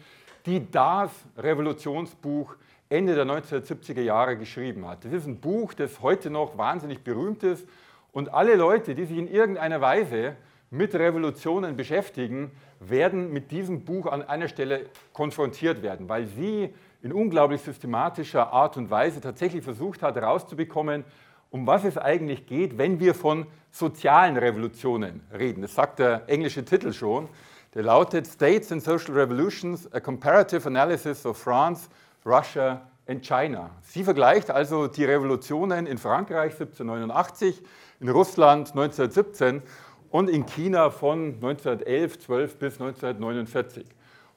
die 0.47 0.71
das 0.71 1.11
Revolutionsbuch 1.37 2.54
Ende 2.88 3.16
der 3.16 3.26
1970er 3.26 4.02
Jahre 4.02 4.37
geschrieben 4.37 4.87
hat. 4.87 5.04
Das 5.04 5.12
ist 5.12 5.26
ein 5.26 5.40
Buch, 5.40 5.75
das 5.75 6.00
heute 6.00 6.31
noch 6.31 6.57
wahnsinnig 6.57 7.02
berühmt 7.02 7.42
ist 7.42 7.66
und 8.12 8.33
alle 8.33 8.54
Leute, 8.54 8.95
die 8.95 9.07
sich 9.07 9.19
in 9.19 9.26
irgendeiner 9.26 9.81
Weise 9.81 10.37
mit 10.71 10.95
Revolutionen 10.95 11.76
beschäftigen, 11.76 12.52
werden 12.78 13.33
mit 13.33 13.50
diesem 13.50 13.85
Buch 13.85 14.07
an 14.07 14.23
einer 14.23 14.47
Stelle 14.47 14.87
konfrontiert 15.12 15.83
werden, 15.83 16.09
weil 16.09 16.26
sie 16.26 16.73
in 17.02 17.12
unglaublich 17.12 17.61
systematischer 17.61 18.52
Art 18.52 18.76
und 18.76 18.90
Weise 18.90 19.21
tatsächlich 19.21 19.64
versucht 19.64 20.02
hat 20.02 20.14
herauszubekommen, 20.14 21.04
um 21.50 21.66
was 21.66 21.85
es 21.85 21.99
eigentlich 21.99 22.47
geht, 22.47 22.78
wenn 22.78 23.00
wir 23.00 23.14
von 23.14 23.47
sozialen 23.71 24.37
Revolutionen 24.37 25.21
reden. 25.37 25.62
Das 25.62 25.75
sagt 25.75 25.99
der 25.99 26.23
englische 26.28 26.64
Titel 26.64 26.92
schon. 26.92 27.28
Der 27.75 27.82
lautet 27.82 28.26
States 28.26 28.71
and 28.71 28.82
Social 28.82 29.14
Revolutions, 29.14 29.92
a 29.92 30.00
Comparative 30.00 30.66
Analysis 30.66 31.26
of 31.26 31.37
France, 31.37 31.88
Russia 32.25 32.82
and 33.06 33.23
China. 33.26 33.71
Sie 33.82 34.04
vergleicht 34.04 34.50
also 34.50 34.87
die 34.87 35.04
Revolutionen 35.04 35.87
in 35.87 35.99
Frankreich 35.99 36.52
1789, 36.52 37.62
in 38.00 38.09
Russland 38.09 38.68
1917 38.71 39.62
und 40.11 40.28
in 40.28 40.47
China 40.47 40.90
von 40.90 41.35
1911, 41.35 42.18
12 42.21 42.59
bis 42.59 42.80
1949. 42.80 43.87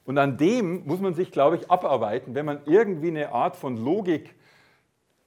Und 0.05 0.17
an 0.17 0.37
dem 0.37 0.85
muss 0.85 0.99
man 0.99 1.13
sich, 1.15 1.31
glaube 1.31 1.57
ich, 1.57 1.69
abarbeiten, 1.69 2.35
wenn 2.35 2.45
man 2.45 2.61
irgendwie 2.65 3.07
eine 3.07 3.31
Art 3.31 3.55
von 3.55 3.75
Logik 3.75 4.35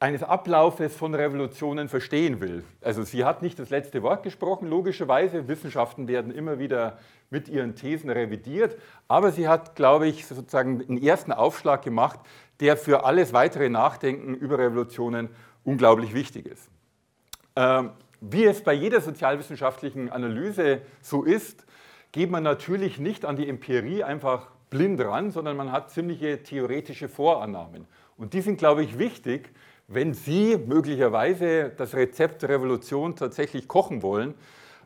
eines 0.01 0.23
Ablaufes 0.23 0.95
von 0.95 1.13
Revolutionen 1.15 1.89
verstehen 1.89 2.41
will. 2.41 2.65
Also 2.81 3.03
sie 3.03 3.25
hat 3.25 3.43
nicht 3.43 3.59
das 3.59 3.71
letzte 3.71 4.03
Wort 4.05 4.23
gesprochen, 4.23 4.69
logischerweise. 4.69 5.49
Wissenschaften 5.49 6.07
werden 6.07 6.31
immer 6.31 6.61
wieder 6.61 6.99
mit 7.31 7.49
ihren 7.49 7.75
Thesen 7.75 8.09
revidiert. 8.09 8.77
Aber 9.09 9.33
sie 9.33 9.49
hat, 9.49 9.75
glaube 9.75 10.07
ich, 10.07 10.27
sozusagen 10.27 10.81
einen 10.89 11.03
ersten 11.03 11.33
Aufschlag 11.33 11.83
gemacht, 11.83 12.21
der 12.61 12.77
für 12.77 13.05
alles 13.05 13.33
weitere 13.33 13.69
Nachdenken 13.69 14.35
über 14.35 14.59
Revolutionen 14.59 15.31
unglaublich 15.65 16.15
wichtig 16.15 16.47
ist. 16.47 16.71
Ähm, 17.57 17.91
wie 18.21 18.45
es 18.45 18.63
bei 18.63 18.75
jeder 18.75 19.01
sozialwissenschaftlichen 19.01 20.11
Analyse 20.11 20.83
so 21.03 21.25
ist, 21.25 21.67
geht 22.13 22.31
man 22.31 22.45
natürlich 22.45 23.01
nicht 23.01 23.25
an 23.25 23.35
die 23.35 23.49
Empirie 23.49 24.05
einfach 24.05 24.49
blind 24.71 25.01
ran, 25.01 25.31
sondern 25.31 25.57
man 25.57 25.73
hat 25.73 25.91
ziemliche 25.91 26.43
theoretische 26.43 27.09
Vorannahmen. 27.09 27.87
Und 28.17 28.35
die 28.35 28.41
sind, 28.41 28.59
glaube 28.59 28.83
ich, 28.83 28.99
wichtig, 28.99 29.51
wenn 29.87 30.13
Sie 30.13 30.59
möglicherweise 30.59 31.71
das 31.77 31.95
Rezept 31.95 32.45
Revolution 32.45 33.17
tatsächlich 33.17 33.69
kochen 33.69 34.03
wollen. 34.03 34.35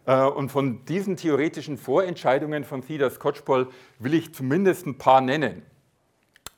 Äh, 0.07 0.25
und 0.25 0.51
von 0.51 0.85
diesen 0.85 1.17
theoretischen 1.17 1.77
Vorentscheidungen 1.77 2.65
von 2.65 2.83
Theda 2.83 3.11
Skocpol 3.11 3.69
will 3.99 4.15
ich 4.15 4.35
zumindest 4.35 4.87
ein 4.87 4.99
paar 4.99 5.21
nennen. 5.21 5.63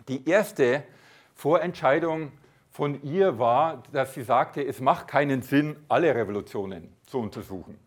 Die 0.08 0.28
erste 0.28 0.84
Vorentscheidung 1.34 2.32
von 2.70 3.02
ihr 3.02 3.38
war, 3.38 3.82
dass 3.92 4.14
sie 4.14 4.22
sagte, 4.22 4.66
es 4.66 4.80
macht 4.80 5.08
keinen 5.08 5.42
Sinn, 5.42 5.76
alle 5.88 6.14
Revolutionen 6.14 6.92
zu 7.06 7.20
untersuchen. 7.20 7.78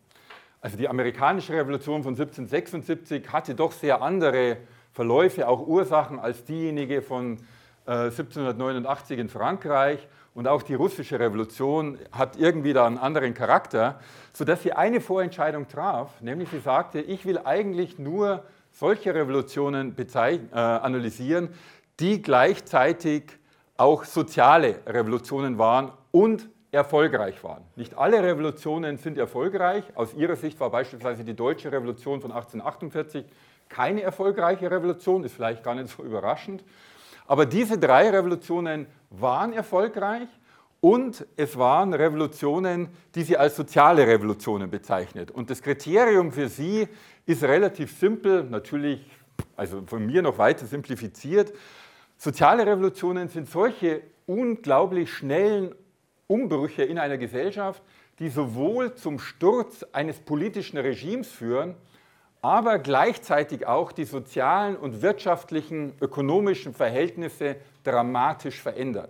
Also 0.61 0.77
die 0.77 0.87
amerikanische 0.87 1.53
Revolution 1.53 2.03
von 2.03 2.13
1776 2.13 3.31
hatte 3.31 3.53
doch 3.53 3.71
sehr 3.71 4.01
andere 4.01 4.57
Verläufe, 4.97 5.47
auch 5.47 5.67
Ursachen 5.67 6.17
als 6.17 6.43
diejenige 6.43 7.03
von 7.03 7.37
1789 7.85 9.15
äh, 9.15 9.21
in 9.21 9.29
Frankreich 9.29 10.07
und 10.33 10.47
auch 10.47 10.63
die 10.63 10.73
russische 10.73 11.19
Revolution 11.19 11.99
hat 12.11 12.35
irgendwie 12.35 12.73
da 12.73 12.87
einen 12.87 12.97
anderen 12.97 13.35
Charakter, 13.35 13.99
sodass 14.33 14.63
sie 14.63 14.73
eine 14.73 14.99
Vorentscheidung 14.99 15.67
traf, 15.67 16.19
nämlich 16.19 16.49
sie 16.49 16.57
sagte, 16.57 16.99
ich 16.99 17.27
will 17.27 17.37
eigentlich 17.37 17.99
nur 17.99 18.43
solche 18.71 19.13
Revolutionen 19.13 19.95
äh, 19.95 20.55
analysieren, 20.55 21.49
die 21.99 22.23
gleichzeitig 22.23 23.37
auch 23.77 24.03
soziale 24.03 24.79
Revolutionen 24.87 25.59
waren 25.59 25.91
und 26.09 26.49
erfolgreich 26.71 27.43
waren. 27.43 27.63
Nicht 27.75 27.95
alle 27.95 28.23
Revolutionen 28.23 28.97
sind 28.97 29.19
erfolgreich. 29.19 29.83
Aus 29.93 30.15
ihrer 30.15 30.35
Sicht 30.35 30.59
war 30.59 30.71
beispielsweise 30.71 31.23
die 31.23 31.35
deutsche 31.35 31.71
Revolution 31.71 32.19
von 32.19 32.31
1848 32.31 33.25
keine 33.69 34.01
erfolgreiche 34.01 34.69
Revolution, 34.69 35.23
ist 35.23 35.35
vielleicht 35.35 35.63
gar 35.63 35.75
nicht 35.75 35.89
so 35.95 36.03
überraschend. 36.03 36.63
Aber 37.27 37.45
diese 37.45 37.77
drei 37.77 38.09
Revolutionen 38.09 38.87
waren 39.09 39.53
erfolgreich 39.53 40.27
und 40.79 41.25
es 41.35 41.57
waren 41.57 41.93
Revolutionen, 41.93 42.89
die 43.15 43.23
sie 43.23 43.37
als 43.37 43.55
soziale 43.55 44.07
Revolutionen 44.07 44.69
bezeichnet. 44.69 45.31
Und 45.31 45.49
das 45.49 45.61
Kriterium 45.61 46.31
für 46.31 46.47
sie 46.47 46.87
ist 47.25 47.43
relativ 47.43 47.97
simpel, 47.97 48.43
natürlich, 48.43 49.05
also 49.55 49.81
von 49.85 50.05
mir 50.05 50.21
noch 50.21 50.37
weiter 50.37 50.65
simplifiziert. 50.65 51.53
Soziale 52.17 52.65
Revolutionen 52.65 53.27
sind 53.27 53.49
solche 53.49 54.01
unglaublich 54.25 55.11
schnellen 55.11 55.75
Umbrüche 56.27 56.83
in 56.83 56.99
einer 56.99 57.17
Gesellschaft, 57.17 57.81
die 58.19 58.29
sowohl 58.29 58.95
zum 58.95 59.19
Sturz 59.19 59.83
eines 59.91 60.19
politischen 60.19 60.77
Regimes 60.77 61.29
führen, 61.29 61.75
aber 62.47 62.79
gleichzeitig 62.79 63.67
auch 63.67 63.91
die 63.91 64.05
sozialen 64.05 64.77
und 64.77 65.01
wirtschaftlichen, 65.01 65.91
ökonomischen 65.99 66.73
Verhältnisse 66.73 67.57
dramatisch 67.83 68.61
verändern. 68.61 69.09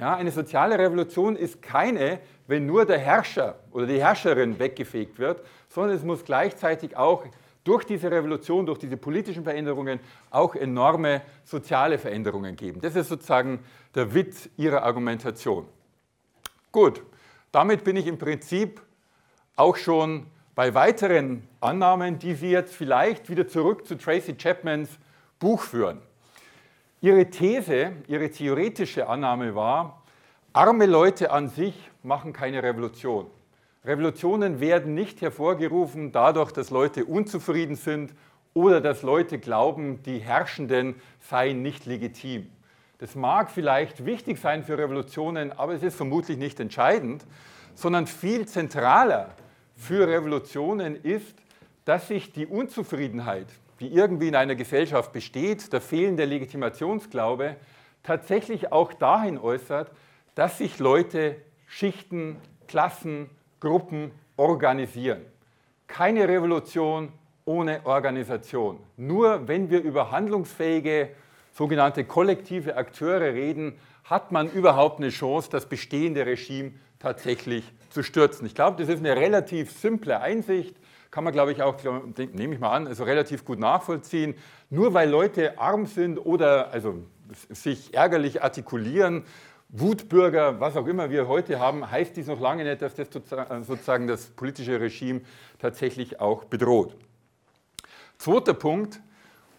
Ja, 0.00 0.16
eine 0.16 0.30
soziale 0.30 0.78
Revolution 0.78 1.36
ist 1.36 1.60
keine, 1.60 2.18
wenn 2.46 2.64
nur 2.64 2.86
der 2.86 2.98
Herrscher 2.98 3.56
oder 3.72 3.84
die 3.84 4.00
Herrscherin 4.00 4.58
weggefegt 4.58 5.18
wird, 5.18 5.44
sondern 5.68 5.94
es 5.98 6.02
muss 6.02 6.24
gleichzeitig 6.24 6.96
auch 6.96 7.26
durch 7.62 7.84
diese 7.84 8.10
Revolution, 8.10 8.64
durch 8.64 8.78
diese 8.78 8.96
politischen 8.96 9.44
Veränderungen 9.44 10.00
auch 10.30 10.54
enorme 10.54 11.20
soziale 11.44 11.98
Veränderungen 11.98 12.56
geben. 12.56 12.80
Das 12.80 12.96
ist 12.96 13.10
sozusagen 13.10 13.58
der 13.94 14.14
Witz 14.14 14.48
ihrer 14.56 14.82
Argumentation. 14.82 15.66
Gut, 16.72 17.02
damit 17.50 17.84
bin 17.84 17.96
ich 17.96 18.06
im 18.06 18.16
Prinzip 18.16 18.80
auch 19.56 19.76
schon 19.76 20.26
bei 20.54 20.74
weiteren 20.74 21.46
Annahmen, 21.60 22.18
die 22.18 22.34
Sie 22.34 22.50
jetzt 22.50 22.74
vielleicht 22.74 23.30
wieder 23.30 23.48
zurück 23.48 23.86
zu 23.86 23.96
Tracy 23.96 24.34
Chapmans 24.34 24.90
Buch 25.38 25.62
führen. 25.62 25.98
Ihre 27.00 27.30
These, 27.30 27.92
ihre 28.06 28.30
theoretische 28.30 29.08
Annahme 29.08 29.54
war, 29.54 30.02
arme 30.52 30.86
Leute 30.86 31.30
an 31.30 31.48
sich 31.48 31.74
machen 32.02 32.32
keine 32.32 32.62
Revolution. 32.62 33.26
Revolutionen 33.84 34.60
werden 34.60 34.94
nicht 34.94 35.22
hervorgerufen 35.22 36.12
dadurch, 36.12 36.52
dass 36.52 36.70
Leute 36.70 37.04
unzufrieden 37.04 37.74
sind 37.74 38.14
oder 38.54 38.80
dass 38.80 39.02
Leute 39.02 39.38
glauben, 39.38 40.02
die 40.04 40.18
Herrschenden 40.18 40.94
seien 41.18 41.62
nicht 41.62 41.86
legitim. 41.86 42.48
Das 42.98 43.16
mag 43.16 43.50
vielleicht 43.50 44.04
wichtig 44.04 44.38
sein 44.38 44.62
für 44.62 44.78
Revolutionen, 44.78 45.50
aber 45.50 45.72
es 45.72 45.82
ist 45.82 45.96
vermutlich 45.96 46.38
nicht 46.38 46.60
entscheidend, 46.60 47.24
sondern 47.74 48.06
viel 48.06 48.46
zentraler 48.46 49.30
für 49.76 50.06
Revolutionen 50.06 50.96
ist, 51.02 51.34
dass 51.84 52.08
sich 52.08 52.32
die 52.32 52.46
Unzufriedenheit, 52.46 53.46
die 53.80 53.92
irgendwie 53.92 54.28
in 54.28 54.36
einer 54.36 54.54
Gesellschaft 54.54 55.12
besteht, 55.12 55.72
der 55.72 55.80
fehlende 55.80 56.24
Legitimationsglaube, 56.24 57.56
tatsächlich 58.02 58.72
auch 58.72 58.92
dahin 58.92 59.38
äußert, 59.38 59.90
dass 60.34 60.58
sich 60.58 60.78
Leute, 60.78 61.36
Schichten, 61.66 62.36
Klassen, 62.68 63.28
Gruppen 63.60 64.12
organisieren. 64.36 65.22
Keine 65.86 66.28
Revolution 66.28 67.12
ohne 67.44 67.84
Organisation. 67.84 68.78
Nur 68.96 69.46
wenn 69.48 69.70
wir 69.70 69.82
über 69.82 70.10
handlungsfähige 70.10 71.10
sogenannte 71.52 72.04
kollektive 72.04 72.76
Akteure 72.76 73.34
reden, 73.34 73.78
hat 74.04 74.32
man 74.32 74.50
überhaupt 74.50 74.98
eine 74.98 75.10
Chance, 75.10 75.50
das 75.50 75.66
bestehende 75.66 76.24
Regime 76.26 76.72
tatsächlich 76.98 77.64
zu 77.92 78.02
stürzen. 78.02 78.46
Ich 78.46 78.54
glaube, 78.54 78.80
das 78.80 78.88
ist 78.88 79.00
eine 79.00 79.16
relativ 79.16 79.70
simple 79.70 80.20
Einsicht, 80.20 80.76
kann 81.10 81.24
man, 81.24 81.32
glaube 81.32 81.52
ich, 81.52 81.62
auch, 81.62 81.76
nehme 82.16 82.54
ich 82.54 82.60
mal 82.60 82.72
an, 82.72 82.86
also 82.86 83.04
relativ 83.04 83.44
gut 83.44 83.58
nachvollziehen. 83.58 84.34
Nur 84.70 84.94
weil 84.94 85.10
Leute 85.10 85.58
arm 85.58 85.86
sind 85.86 86.18
oder 86.18 86.72
also 86.72 87.04
sich 87.50 87.92
ärgerlich 87.94 88.42
artikulieren, 88.42 89.24
Wutbürger, 89.68 90.60
was 90.60 90.76
auch 90.76 90.86
immer 90.86 91.10
wir 91.10 91.28
heute 91.28 91.58
haben, 91.58 91.90
heißt 91.90 92.16
dies 92.16 92.26
noch 92.26 92.40
lange 92.40 92.64
nicht, 92.64 92.82
dass 92.82 92.94
das 92.94 93.08
sozusagen 93.62 94.06
das 94.06 94.26
politische 94.26 94.78
Regime 94.78 95.22
tatsächlich 95.58 96.20
auch 96.20 96.44
bedroht. 96.44 96.94
Zweiter 98.18 98.52
Punkt, 98.52 99.00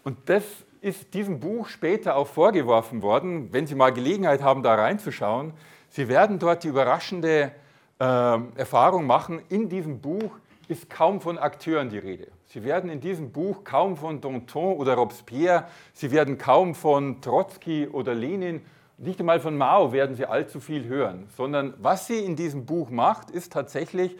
und 0.04 0.16
das 0.26 0.44
ist 0.80 1.14
diesem 1.14 1.40
Buch 1.40 1.66
später 1.66 2.14
auch 2.14 2.28
vorgeworfen 2.28 3.02
worden, 3.02 3.52
wenn 3.52 3.66
Sie 3.66 3.74
mal 3.74 3.90
Gelegenheit 3.90 4.42
haben, 4.42 4.62
da 4.62 4.74
reinzuschauen. 4.74 5.52
Sie 5.88 6.08
werden 6.08 6.38
dort 6.38 6.62
die 6.62 6.68
überraschende 6.68 7.52
Erfahrung 7.98 9.06
machen, 9.06 9.40
in 9.48 9.68
diesem 9.68 10.00
Buch 10.00 10.32
ist 10.68 10.90
kaum 10.90 11.20
von 11.20 11.38
Akteuren 11.38 11.90
die 11.90 11.98
Rede. 11.98 12.28
Sie 12.46 12.64
werden 12.64 12.90
in 12.90 13.00
diesem 13.00 13.30
Buch 13.30 13.64
kaum 13.64 13.96
von 13.96 14.20
Danton 14.20 14.76
oder 14.76 14.94
Robespierre, 14.94 15.66
Sie 15.92 16.10
werden 16.10 16.38
kaum 16.38 16.74
von 16.74 17.20
Trotzki 17.20 17.86
oder 17.86 18.14
Lenin 18.14 18.62
nicht 18.98 19.18
einmal 19.18 19.40
von 19.40 19.56
Mao 19.56 19.92
werden 19.92 20.14
Sie 20.14 20.26
allzu 20.26 20.60
viel 20.60 20.84
hören, 20.84 21.26
sondern 21.36 21.74
was 21.78 22.06
sie 22.06 22.24
in 22.24 22.36
diesem 22.36 22.64
Buch 22.64 22.90
macht, 22.90 23.30
ist 23.30 23.52
tatsächlich, 23.52 24.16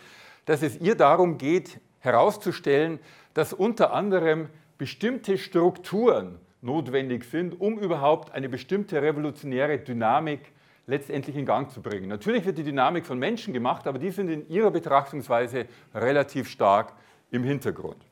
dass 0.47 0.63
es 0.63 0.81
ihr 0.81 0.97
darum 0.97 1.39
geht, 1.39 1.81
herauszustellen, 2.01 2.99
dass 3.35 3.53
unter 3.53 3.93
anderem 3.93 4.49
bestimmte 4.77 5.39
Strukturen 5.39 6.39
notwendig 6.61 7.25
sind, 7.25 7.61
um 7.61 7.79
überhaupt 7.79 8.33
eine 8.33 8.49
bestimmte 8.49 9.01
revolutionäre 9.01 9.79
Dynamik 9.79 10.41
letztendlich 10.87 11.37
in 11.37 11.47
Gang 11.47 11.71
zu 11.71 11.81
bringen. 11.81 12.09
Natürlich 12.09 12.45
wird 12.45 12.59
die 12.59 12.65
Dynamik 12.65 13.07
von 13.07 13.19
Menschen 13.19 13.55
gemacht, 13.55 13.87
aber 13.87 13.99
die 13.99 14.11
sind 14.11 14.29
in 14.29 14.49
ihrer 14.49 14.71
Betrachtungsweise 14.71 15.67
relativ 15.95 16.49
stark 16.49 16.93
im 17.31 17.45
Hintergrund. 17.45 18.05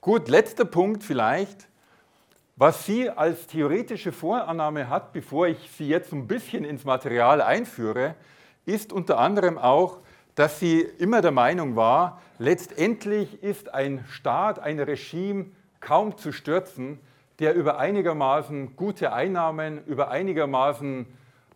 Gut, 0.00 0.28
letzter 0.28 0.64
Punkt 0.64 1.02
vielleicht. 1.02 1.68
Was 2.58 2.86
sie 2.86 3.10
als 3.10 3.46
theoretische 3.46 4.12
Vorannahme 4.12 4.88
hat, 4.88 5.12
bevor 5.12 5.46
ich 5.46 5.70
sie 5.76 5.88
jetzt 5.88 6.12
ein 6.12 6.26
bisschen 6.26 6.64
ins 6.64 6.84
Material 6.84 7.42
einführe, 7.42 8.14
ist 8.64 8.94
unter 8.94 9.18
anderem 9.18 9.58
auch, 9.58 9.98
dass 10.34 10.58
sie 10.58 10.80
immer 10.80 11.20
der 11.20 11.32
Meinung 11.32 11.76
war, 11.76 12.22
letztendlich 12.38 13.42
ist 13.42 13.74
ein 13.74 14.04
Staat, 14.08 14.58
ein 14.58 14.80
Regime 14.80 15.46
kaum 15.80 16.16
zu 16.16 16.32
stürzen, 16.32 16.98
der 17.38 17.54
über 17.54 17.78
einigermaßen 17.78 18.76
gute 18.76 19.12
Einnahmen, 19.12 19.84
über 19.86 20.10
einigermaßen 20.10 21.06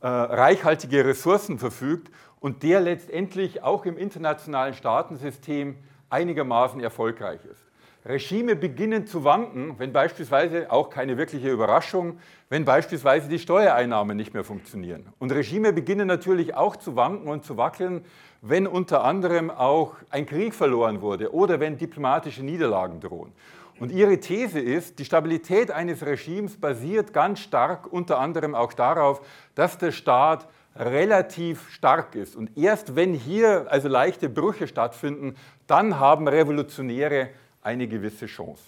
äh, 0.00 0.06
reichhaltige 0.06 1.04
Ressourcen 1.04 1.58
verfügt 1.58 2.10
und 2.40 2.62
der 2.62 2.80
letztendlich 2.80 3.62
auch 3.62 3.86
im 3.86 3.96
internationalen 3.96 4.74
Staatensystem 4.74 5.76
einigermaßen 6.08 6.80
erfolgreich 6.80 7.40
ist. 7.44 7.70
Regime 8.04 8.56
beginnen 8.56 9.06
zu 9.06 9.24
wanken, 9.24 9.74
wenn 9.78 9.92
beispielsweise 9.92 10.72
auch 10.72 10.88
keine 10.88 11.18
wirkliche 11.18 11.50
Überraschung, 11.50 12.18
wenn 12.48 12.64
beispielsweise 12.64 13.28
die 13.28 13.38
Steuereinnahmen 13.38 14.16
nicht 14.16 14.32
mehr 14.32 14.42
funktionieren. 14.42 15.06
Und 15.18 15.32
Regime 15.32 15.74
beginnen 15.74 16.08
natürlich 16.08 16.54
auch 16.54 16.76
zu 16.76 16.96
wanken 16.96 17.28
und 17.28 17.44
zu 17.44 17.58
wackeln, 17.58 18.06
wenn 18.40 18.66
unter 18.66 19.04
anderem 19.04 19.50
auch 19.50 19.96
ein 20.08 20.24
Krieg 20.24 20.54
verloren 20.54 21.02
wurde 21.02 21.34
oder 21.34 21.60
wenn 21.60 21.76
diplomatische 21.76 22.42
Niederlagen 22.42 23.00
drohen. 23.00 23.32
Und 23.80 23.90
ihre 23.90 24.20
These 24.20 24.60
ist, 24.60 24.98
die 24.98 25.06
Stabilität 25.06 25.70
eines 25.70 26.04
Regimes 26.04 26.58
basiert 26.58 27.14
ganz 27.14 27.40
stark 27.40 27.90
unter 27.90 28.18
anderem 28.18 28.54
auch 28.54 28.74
darauf, 28.74 29.22
dass 29.54 29.78
der 29.78 29.90
Staat 29.90 30.46
relativ 30.76 31.70
stark 31.70 32.14
ist. 32.14 32.36
Und 32.36 32.56
erst 32.58 32.94
wenn 32.94 33.14
hier 33.14 33.66
also 33.70 33.88
leichte 33.88 34.28
Brüche 34.28 34.68
stattfinden, 34.68 35.34
dann 35.66 35.98
haben 35.98 36.28
Revolutionäre 36.28 37.30
eine 37.62 37.88
gewisse 37.88 38.26
Chance. 38.26 38.64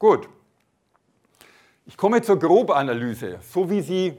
Gut, 0.00 0.28
ich 1.86 1.96
komme 1.96 2.20
zur 2.20 2.40
Grobanalyse, 2.40 3.38
so 3.40 3.70
wie 3.70 3.80
sie 3.80 4.18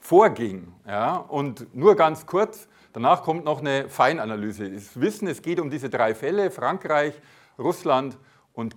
vorging. 0.00 0.72
Ja, 0.86 1.16
und 1.16 1.74
nur 1.74 1.96
ganz 1.96 2.26
kurz, 2.26 2.68
danach 2.92 3.24
kommt 3.24 3.44
noch 3.44 3.58
eine 3.58 3.88
Feinanalyse. 3.88 4.78
Sie 4.78 5.00
wissen, 5.00 5.26
es 5.26 5.42
geht 5.42 5.58
um 5.58 5.68
diese 5.68 5.90
drei 5.90 6.14
Fälle, 6.14 6.52
Frankreich, 6.52 7.20
Russland 7.58 8.14
und 8.14 8.20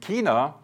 China. 0.02 0.60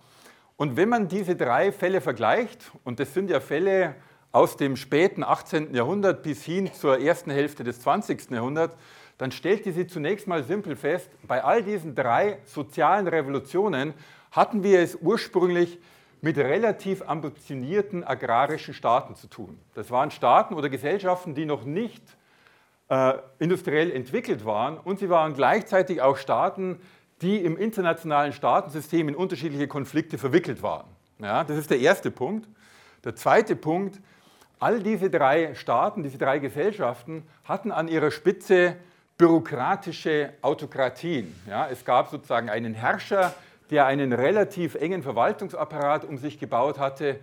Und 0.57 0.77
wenn 0.77 0.89
man 0.89 1.07
diese 1.07 1.35
drei 1.35 1.71
Fälle 1.71 2.01
vergleicht, 2.01 2.71
und 2.83 2.99
das 2.99 3.13
sind 3.13 3.29
ja 3.29 3.39
Fälle 3.39 3.95
aus 4.31 4.57
dem 4.57 4.75
späten 4.75 5.23
18. 5.23 5.73
Jahrhundert 5.73 6.23
bis 6.23 6.43
hin 6.43 6.71
zur 6.73 6.99
ersten 6.99 7.31
Hälfte 7.31 7.63
des 7.63 7.81
20. 7.81 8.31
Jahrhunderts, 8.31 8.75
dann 9.17 9.31
stellte 9.31 9.71
sie 9.71 9.87
zunächst 9.87 10.27
mal 10.27 10.43
simpel 10.43 10.75
fest, 10.75 11.09
bei 11.27 11.43
all 11.43 11.63
diesen 11.63 11.93
drei 11.93 12.39
sozialen 12.45 13.07
Revolutionen 13.07 13.93
hatten 14.31 14.63
wir 14.63 14.79
es 14.79 14.95
ursprünglich 14.95 15.79
mit 16.21 16.37
relativ 16.37 17.01
ambitionierten 17.07 18.03
agrarischen 18.03 18.73
Staaten 18.73 19.15
zu 19.15 19.27
tun. 19.27 19.59
Das 19.73 19.91
waren 19.91 20.11
Staaten 20.11 20.53
oder 20.53 20.69
Gesellschaften, 20.69 21.35
die 21.35 21.45
noch 21.45 21.65
nicht 21.65 22.03
äh, 22.89 23.13
industriell 23.39 23.91
entwickelt 23.91 24.45
waren 24.45 24.77
und 24.77 24.99
sie 24.99 25.09
waren 25.09 25.33
gleichzeitig 25.33 26.01
auch 26.01 26.17
Staaten, 26.17 26.79
die 27.21 27.37
im 27.37 27.57
internationalen 27.57 28.33
Staatensystem 28.33 29.09
in 29.09 29.15
unterschiedliche 29.15 29.67
Konflikte 29.67 30.17
verwickelt 30.17 30.63
waren. 30.63 30.87
Ja, 31.19 31.43
das 31.43 31.57
ist 31.57 31.69
der 31.69 31.79
erste 31.79 32.11
Punkt. 32.11 32.47
Der 33.03 33.15
zweite 33.15 33.55
Punkt, 33.55 33.99
all 34.59 34.79
diese 34.81 35.09
drei 35.09 35.55
Staaten, 35.55 36.03
diese 36.03 36.17
drei 36.17 36.39
Gesellschaften 36.39 37.23
hatten 37.45 37.71
an 37.71 37.87
ihrer 37.87 38.11
Spitze 38.11 38.75
bürokratische 39.17 40.33
Autokratien. 40.41 41.35
Ja, 41.47 41.67
es 41.69 41.85
gab 41.85 42.09
sozusagen 42.09 42.49
einen 42.49 42.73
Herrscher, 42.73 43.33
der 43.69 43.85
einen 43.85 44.13
relativ 44.13 44.75
engen 44.75 45.03
Verwaltungsapparat 45.03 46.05
um 46.05 46.17
sich 46.17 46.39
gebaut 46.39 46.79
hatte, 46.79 47.19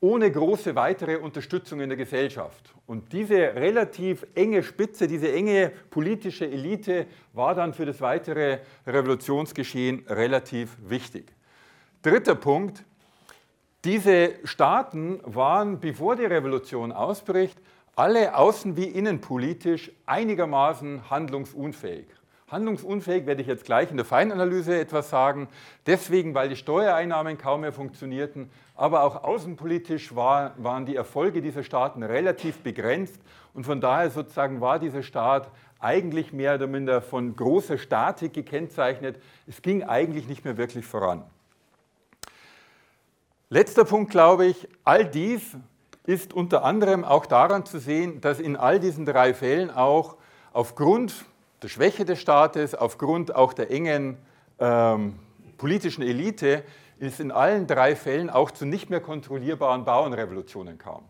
ohne 0.00 0.30
große 0.30 0.74
weitere 0.74 1.16
Unterstützung 1.16 1.80
in 1.80 1.88
der 1.88 1.96
Gesellschaft. 1.96 2.74
Und 2.86 3.12
diese 3.12 3.36
relativ 3.36 4.26
enge 4.34 4.62
Spitze, 4.62 5.06
diese 5.08 5.32
enge 5.32 5.72
politische 5.90 6.46
Elite 6.46 7.06
war 7.32 7.54
dann 7.54 7.72
für 7.72 7.86
das 7.86 8.00
weitere 8.00 8.58
Revolutionsgeschehen 8.86 10.04
relativ 10.08 10.76
wichtig. 10.86 11.32
Dritter 12.02 12.34
Punkt, 12.34 12.84
diese 13.84 14.34
Staaten 14.44 15.20
waren, 15.24 15.80
bevor 15.80 16.16
die 16.16 16.24
Revolution 16.24 16.92
ausbricht, 16.92 17.58
alle 17.94 18.36
außen- 18.36 18.76
wie 18.76 18.84
innenpolitisch 18.84 19.90
einigermaßen 20.04 21.08
handlungsunfähig. 21.08 22.06
Handlungsunfähig 22.48 23.26
werde 23.26 23.42
ich 23.42 23.48
jetzt 23.48 23.64
gleich 23.64 23.90
in 23.90 23.96
der 23.96 24.06
Feinanalyse 24.06 24.78
etwas 24.78 25.10
sagen. 25.10 25.48
Deswegen, 25.84 26.32
weil 26.32 26.48
die 26.48 26.54
Steuereinnahmen 26.54 27.38
kaum 27.38 27.62
mehr 27.62 27.72
funktionierten, 27.72 28.50
aber 28.76 29.02
auch 29.02 29.24
außenpolitisch 29.24 30.14
war, 30.14 30.54
waren 30.56 30.86
die 30.86 30.94
Erfolge 30.94 31.42
dieser 31.42 31.64
Staaten 31.64 32.04
relativ 32.04 32.60
begrenzt 32.60 33.20
und 33.52 33.64
von 33.64 33.80
daher 33.80 34.10
sozusagen 34.10 34.60
war 34.60 34.78
dieser 34.78 35.02
Staat 35.02 35.50
eigentlich 35.80 36.32
mehr 36.32 36.54
oder 36.54 36.68
minder 36.68 37.02
von 37.02 37.34
großer 37.34 37.78
Statik 37.78 38.34
gekennzeichnet. 38.34 39.20
Es 39.48 39.60
ging 39.60 39.82
eigentlich 39.82 40.28
nicht 40.28 40.44
mehr 40.44 40.56
wirklich 40.56 40.86
voran. 40.86 41.24
Letzter 43.48 43.84
Punkt, 43.84 44.12
glaube 44.12 44.46
ich, 44.46 44.68
all 44.84 45.04
dies 45.04 45.56
ist 46.04 46.32
unter 46.32 46.62
anderem 46.62 47.04
auch 47.04 47.26
daran 47.26 47.66
zu 47.66 47.80
sehen, 47.80 48.20
dass 48.20 48.38
in 48.38 48.54
all 48.54 48.78
diesen 48.78 49.04
drei 49.04 49.34
Fällen 49.34 49.68
auch 49.72 50.16
aufgrund 50.52 51.24
der 51.66 51.70
Schwäche 51.70 52.04
des 52.04 52.20
Staates, 52.20 52.76
aufgrund 52.76 53.34
auch 53.34 53.52
der 53.52 53.72
engen 53.72 54.18
ähm, 54.60 55.18
politischen 55.56 56.02
Elite, 56.02 56.62
es 57.00 57.18
in 57.18 57.32
allen 57.32 57.66
drei 57.66 57.96
Fällen 57.96 58.30
auch 58.30 58.52
zu 58.52 58.66
nicht 58.66 58.88
mehr 58.88 59.00
kontrollierbaren 59.00 59.84
Bauernrevolutionen 59.84 60.78
kam. 60.78 61.02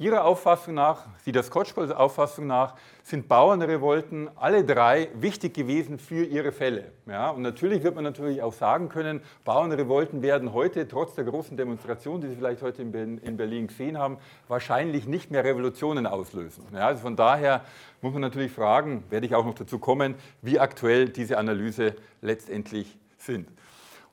Ihrer 0.00 0.24
Auffassung 0.24 0.72
nach, 0.72 1.04
Sida 1.26 1.42
Skotchballs 1.42 1.90
Auffassung 1.90 2.46
nach, 2.46 2.74
sind 3.02 3.28
Bauernrevolten 3.28 4.30
alle 4.34 4.64
drei 4.64 5.10
wichtig 5.12 5.52
gewesen 5.52 5.98
für 5.98 6.24
ihre 6.24 6.52
Fälle. 6.52 6.90
Ja, 7.04 7.28
und 7.28 7.42
natürlich 7.42 7.82
wird 7.82 7.96
man 7.96 8.04
natürlich 8.04 8.40
auch 8.40 8.54
sagen 8.54 8.88
können, 8.88 9.20
Bauernrevolten 9.44 10.22
werden 10.22 10.54
heute, 10.54 10.88
trotz 10.88 11.16
der 11.16 11.24
großen 11.24 11.54
Demonstration, 11.54 12.22
die 12.22 12.28
Sie 12.28 12.36
vielleicht 12.36 12.62
heute 12.62 12.80
in 12.80 13.36
Berlin 13.36 13.66
gesehen 13.66 13.98
haben, 13.98 14.16
wahrscheinlich 14.48 15.06
nicht 15.06 15.30
mehr 15.30 15.44
Revolutionen 15.44 16.06
auslösen. 16.06 16.64
Ja, 16.72 16.86
also 16.86 17.02
von 17.02 17.14
daher 17.14 17.60
muss 18.00 18.14
man 18.14 18.22
natürlich 18.22 18.52
fragen, 18.52 19.04
werde 19.10 19.26
ich 19.26 19.34
auch 19.34 19.44
noch 19.44 19.52
dazu 19.52 19.78
kommen, 19.78 20.14
wie 20.40 20.58
aktuell 20.58 21.10
diese 21.10 21.36
Analyse 21.36 21.94
letztendlich 22.22 22.96
sind. 23.18 23.50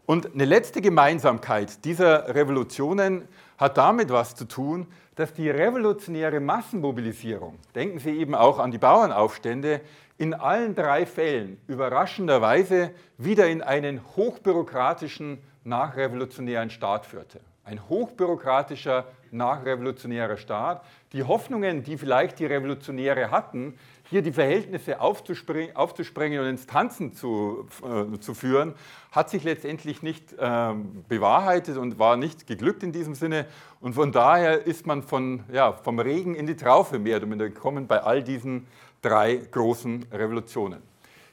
Und 0.06 0.34
eine 0.34 0.44
letzte 0.44 0.82
Gemeinsamkeit 0.82 1.86
dieser 1.86 2.36
Revolutionen 2.36 3.26
hat 3.58 3.78
damit 3.78 4.10
was 4.10 4.36
zu 4.36 4.46
tun, 4.46 4.88
dass 5.18 5.34
die 5.34 5.50
revolutionäre 5.50 6.40
Massenmobilisierung, 6.40 7.58
denken 7.74 7.98
Sie 8.00 8.18
eben 8.18 8.36
auch 8.36 8.60
an 8.60 8.72
die 8.72 8.78
Bauernaufstände, 8.78 9.82
in 10.20 10.34
allen 10.34 10.76
drei 10.76 11.06
Fällen 11.06 11.60
überraschenderweise 11.68 12.92
wieder 13.18 13.48
in 13.48 13.64
einen 13.64 14.00
hochbürokratischen 14.16 15.40
nachrevolutionären 15.64 16.70
Staat 16.70 17.08
führte. 17.08 17.40
Ein 17.64 17.90
hochbürokratischer 17.90 19.06
nachrevolutionärer 19.32 20.38
Staat. 20.38 20.86
Die 21.14 21.24
Hoffnungen, 21.24 21.84
die 21.84 21.98
vielleicht 21.98 22.40
die 22.40 22.46
Revolutionäre 22.46 23.32
hatten, 23.32 23.78
hier 24.10 24.22
die 24.22 24.32
Verhältnisse 24.32 25.02
aufzuspringen, 25.02 25.76
aufzusprengen 25.76 26.40
und 26.40 26.48
ins 26.48 26.66
Tanzen 26.66 27.14
zu, 27.14 27.68
äh, 27.84 28.20
zu 28.20 28.34
führen, 28.34 28.74
hat 29.12 29.30
sich 29.30 29.44
letztendlich 29.44 30.02
nicht 30.02 30.34
äh, 30.34 30.74
bewahrheitet 31.08 31.78
und 31.78 32.00
war 32.00 32.18
nicht 32.18 32.48
geglückt 32.48 32.84
in 32.84 32.92
diesem 32.92 33.16
Sinne. 33.16 33.46
Und 33.82 33.94
von 33.94 34.12
daher 34.12 34.66
ist 34.66 34.86
man 34.86 35.04
von, 35.04 35.44
ja, 35.52 35.74
vom 35.74 36.00
Regen 36.00 36.36
in 36.36 36.48
die 36.48 36.56
Traufe 36.56 37.00
mehr 37.00 37.18
oder 37.18 37.26
minder 37.26 37.50
gekommen 37.50 37.88
bei 37.88 38.02
all 38.02 38.24
diesen 38.24 38.68
drei 39.02 39.36
großen 39.36 40.06
Revolutionen. 40.12 40.82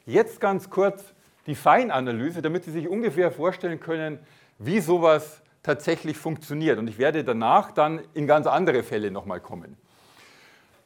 Jetzt 0.07 0.41
ganz 0.41 0.69
kurz 0.69 1.03
die 1.47 1.55
Feinanalyse, 1.55 2.43
damit 2.43 2.65
Sie 2.65 2.71
sich 2.71 2.89
ungefähr 2.89 3.31
vorstellen 3.31 3.81
können, 3.81 4.19
wie 4.59 4.81
sowas 4.81 5.43
tatsächlich 5.63 6.17
funktioniert. 6.17 6.79
Und 6.79 6.89
ich 6.89 6.99
werde 6.99 7.25
danach 7.25 7.73
dann 7.73 8.01
in 8.15 8.27
ganz 8.27 8.47
andere 8.47 8.83
Fälle 8.83 9.11
nochmal 9.11 9.41
kommen. 9.41 9.77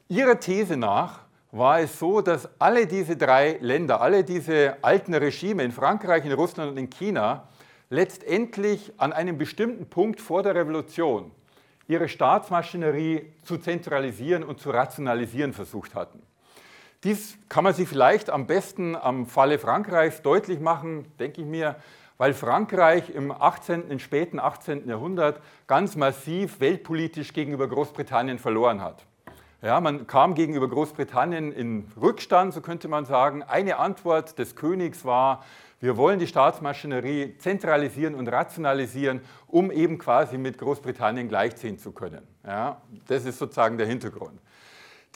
Ihrer 0.09 0.38
These 0.40 0.77
nach 0.77 1.20
war 1.51 1.81
es 1.81 1.99
so, 1.99 2.21
dass 2.21 2.49
alle 2.61 2.87
diese 2.87 3.17
drei 3.17 3.59
Länder, 3.61 4.01
alle 4.01 4.25
diese 4.25 4.77
alten 4.83 5.15
Regime 5.15 5.63
in 5.63 5.73
Frankreich, 5.73 6.25
in 6.25 6.33
Russland 6.33 6.73
und 6.73 6.77
in 6.77 6.91
China 6.91 7.49
letztendlich 7.91 8.93
an 8.99 9.13
einem 9.13 9.39
bestimmten 9.39 9.87
Punkt 9.89 10.21
vor 10.21 10.43
der 10.43 10.55
Revolution 10.55 11.31
ihre 11.87 12.09
Staatsmaschinerie 12.09 13.33
zu 13.45 13.57
zentralisieren 13.57 14.45
und 14.45 14.61
zu 14.61 14.71
rationalisieren 14.71 15.55
versucht 15.55 15.95
hatten. 15.95 16.23
Dies 17.03 17.39
kann 17.49 17.65
man 17.65 17.73
sich 17.73 17.89
vielleicht 17.89 18.29
am 18.29 18.47
besten 18.47 18.95
am 18.95 19.27
Falle 19.27 19.59
Frankreichs 19.59 20.21
deutlich 20.21 20.61
machen, 20.61 21.07
denke 21.19 21.41
ich 21.41 21.47
mir, 21.47 21.77
weil 22.19 22.35
Frankreich 22.35 23.11
im 23.11 23.31
18., 23.31 23.91
im 23.91 24.01
späten 24.01 24.39
18. 24.39 24.87
Jahrhundert 24.89 25.41
ganz 25.67 25.97
massiv 25.97 26.61
weltpolitisch 26.61 27.33
gegenüber 27.33 27.69
Großbritannien 27.69 28.39
verloren 28.39 28.83
hat. 28.83 29.08
Ja, 29.61 29.81
man 29.81 30.07
kam 30.07 30.35
gegenüber 30.35 30.68
Großbritannien 30.68 31.51
in 31.51 31.90
Rückstand, 32.01 32.55
so 32.55 32.61
könnte 32.61 32.87
man 32.87 33.05
sagen. 33.05 33.42
Eine 33.42 33.79
Antwort 33.79 34.38
des 34.38 34.55
Königs 34.55 35.05
war, 35.05 35.44
wir 35.81 35.97
wollen 35.97 36.21
die 36.21 36.29
Staatsmaschinerie 36.29 37.38
zentralisieren 37.38 38.14
und 38.14 38.29
rationalisieren, 38.29 39.21
um 39.49 39.73
eben 39.73 39.99
quasi 39.99 40.38
mit 40.38 40.59
Großbritannien 40.59 41.29
gleichziehen 41.29 41.77
zu 41.77 41.90
können. 41.90 42.23
Ja, 42.47 42.81
das 43.09 43.25
ist 43.25 43.38
sozusagen 43.38 43.79
der 43.79 43.88
Hintergrund. 43.88 44.40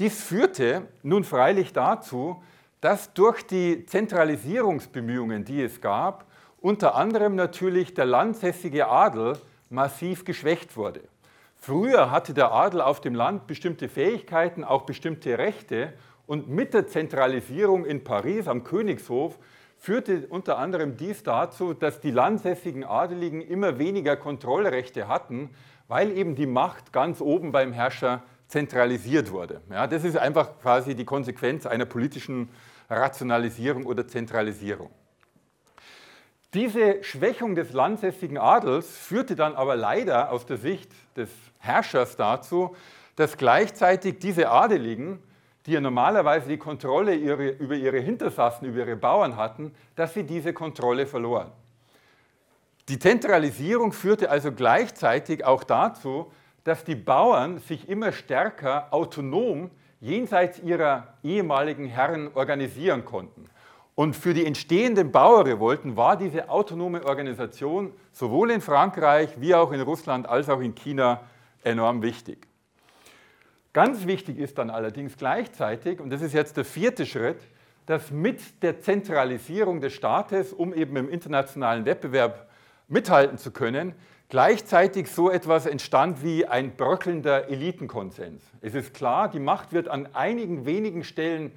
Dies 0.00 0.20
führte 0.20 0.88
nun 1.05 1.22
freilich 1.22 1.72
dazu, 1.72 2.42
dass 2.81 3.14
durch 3.14 3.46
die 3.46 3.87
Zentralisierungsbemühungen, 3.87 5.44
die 5.44 5.62
es 5.62 5.81
gab, 5.81 6.26
unter 6.61 6.96
anderem 6.96 7.37
natürlich 7.37 7.94
der 7.94 8.07
landsässige 8.07 8.88
Adel 8.88 9.38
massiv 9.70 10.24
geschwächt 10.24 10.76
wurde. 10.76 11.02
Früher 11.64 12.11
hatte 12.11 12.35
der 12.35 12.51
Adel 12.51 12.81
auf 12.81 13.01
dem 13.01 13.14
Land 13.14 13.46
bestimmte 13.46 13.88
Fähigkeiten, 13.88 14.64
auch 14.64 14.83
bestimmte 14.83 15.38
Rechte 15.38 15.92
und 16.27 16.48
mit 16.48 16.75
der 16.75 16.88
Zentralisierung 16.88 17.85
in 17.85 18.03
Paris 18.03 18.48
am 18.48 18.64
Königshof 18.64 19.38
führte 19.79 20.27
unter 20.29 20.59
anderem 20.59 20.96
dies 20.96 21.22
dazu, 21.22 21.72
dass 21.72 22.01
die 22.01 22.11
landsässigen 22.11 22.83
Adeligen 22.83 23.40
immer 23.40 23.79
weniger 23.79 24.16
Kontrollrechte 24.16 25.07
hatten, 25.07 25.51
weil 25.87 26.11
eben 26.18 26.35
die 26.35 26.46
Macht 26.46 26.92
ganz 26.92 27.20
oben 27.20 27.53
beim 27.53 27.72
Herrscher 27.72 28.25
zentralisiert 28.48 29.31
wurde. 29.31 29.61
Ja, 29.70 29.87
das 29.87 30.03
ist 30.03 30.16
einfach 30.16 30.59
quasi 30.61 30.96
die 30.96 31.05
Konsequenz 31.05 31.64
einer 31.64 31.85
politischen 31.85 32.48
Rationalisierung 32.90 33.87
oder 33.87 34.09
Zentralisierung. 34.09 34.90
Diese 36.54 37.02
Schwächung 37.02 37.54
des 37.54 37.72
landsässigen 37.72 38.38
Adels 38.38 38.96
führte 38.96 39.36
dann 39.36 39.54
aber 39.54 39.76
leider 39.76 40.30
aus 40.30 40.44
der 40.46 40.58
Sicht 40.58 40.90
des 41.16 41.30
Herrschers 41.58 42.16
dazu, 42.16 42.76
dass 43.16 43.36
gleichzeitig 43.36 44.18
diese 44.18 44.50
Adeligen 44.50 45.22
die 45.66 45.72
ja 45.72 45.80
normalerweise 45.80 46.48
die 46.48 46.58
Kontrolle 46.58 47.14
ihre, 47.14 47.50
über 47.50 47.74
ihre 47.74 48.00
Hintersassen, 48.00 48.66
über 48.66 48.80
ihre 48.80 48.96
Bauern 48.96 49.36
hatten, 49.36 49.74
dass 49.94 50.14
sie 50.14 50.24
diese 50.24 50.52
Kontrolle 50.52 51.06
verloren. 51.06 51.52
Die 52.88 52.98
Zentralisierung 52.98 53.92
führte 53.92 54.28
also 54.28 54.50
gleichzeitig 54.50 55.44
auch 55.44 55.62
dazu, 55.62 56.32
dass 56.64 56.84
die 56.84 56.96
Bauern 56.96 57.58
sich 57.58 57.88
immer 57.88 58.12
stärker 58.12 58.88
autonom 58.92 59.70
jenseits 60.00 60.58
ihrer 60.58 61.14
ehemaligen 61.22 61.86
Herren 61.86 62.30
organisieren 62.34 63.04
konnten. 63.04 63.48
Und 63.94 64.16
für 64.16 64.33
die 64.33 64.46
entstehenden 64.46 65.12
Bauerrevolten 65.12 65.96
war 65.96 66.16
diese 66.16 66.48
autonome 66.48 67.05
Organisation 67.05 67.92
sowohl 68.12 68.50
in 68.50 68.61
Frankreich 68.61 69.31
wie 69.38 69.55
auch 69.55 69.72
in 69.72 69.83
Russland 69.83 70.26
als 70.26 70.48
auch 70.48 70.61
in 70.61 70.74
China 70.74 71.20
enorm 71.62 72.02
wichtig. 72.02 72.46
Ganz 73.74 74.07
wichtig 74.07 74.38
ist 74.38 74.59
dann 74.59 74.70
allerdings 74.70 75.16
gleichzeitig, 75.16 76.00
und 76.00 76.11
das 76.11 76.22
ist 76.22 76.33
jetzt 76.33 76.57
der 76.57 76.64
vierte 76.64 77.07
Schritt, 77.07 77.38
dass 77.87 78.11
mit 78.11 78.62
der 78.62 78.81
Zentralisierung 78.81 79.81
des 79.81 79.92
Staates, 79.92 80.52
um 80.52 80.72
eben 80.72 80.96
im 80.96 81.09
internationalen 81.09 81.85
Wettbewerb 81.85 82.48
mithalten 82.88 83.38
zu 83.38 83.50
können, 83.50 83.94
gleichzeitig 84.28 85.11
so 85.11 85.31
etwas 85.31 85.66
entstand 85.66 86.22
wie 86.22 86.46
ein 86.46 86.76
bröckelnder 86.76 87.48
Elitenkonsens. 87.48 88.42
Es 88.61 88.74
ist 88.74 88.94
klar, 88.94 89.28
die 89.28 89.40
Macht 89.40 89.72
wird 89.72 89.88
an 89.88 90.09
einigen 90.14 90.64
wenigen 90.64 91.05
Stellen 91.05 91.52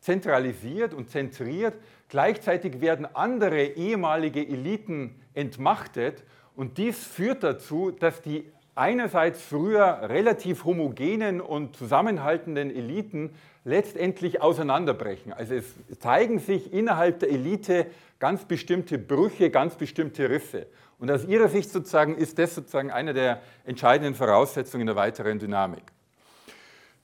zentralisiert 0.00 0.94
und 0.94 1.10
zentriert, 1.10 1.74
gleichzeitig 2.08 2.80
werden 2.80 3.06
andere 3.14 3.62
ehemalige 3.64 4.46
Eliten 4.46 5.20
entmachtet 5.34 6.24
und 6.56 6.78
dies 6.78 7.04
führt 7.04 7.42
dazu, 7.42 7.90
dass 7.90 8.22
die 8.22 8.50
einerseits 8.74 9.42
früher 9.42 10.08
relativ 10.08 10.64
homogenen 10.64 11.40
und 11.40 11.76
zusammenhaltenden 11.76 12.74
Eliten 12.74 13.34
letztendlich 13.64 14.40
auseinanderbrechen. 14.40 15.32
Also 15.32 15.54
es 15.54 15.74
zeigen 15.98 16.38
sich 16.38 16.72
innerhalb 16.72 17.20
der 17.20 17.30
Elite 17.30 17.86
ganz 18.18 18.44
bestimmte 18.44 18.98
Brüche, 18.98 19.50
ganz 19.50 19.74
bestimmte 19.74 20.30
Risse. 20.30 20.66
Und 20.98 21.10
aus 21.10 21.24
ihrer 21.24 21.48
Sicht 21.48 21.70
sozusagen 21.70 22.14
ist 22.14 22.38
das 22.38 22.54
sozusagen 22.54 22.90
eine 22.90 23.12
der 23.12 23.42
entscheidenden 23.64 24.14
Voraussetzungen 24.14 24.86
der 24.86 24.96
weiteren 24.96 25.38
Dynamik. 25.38 25.84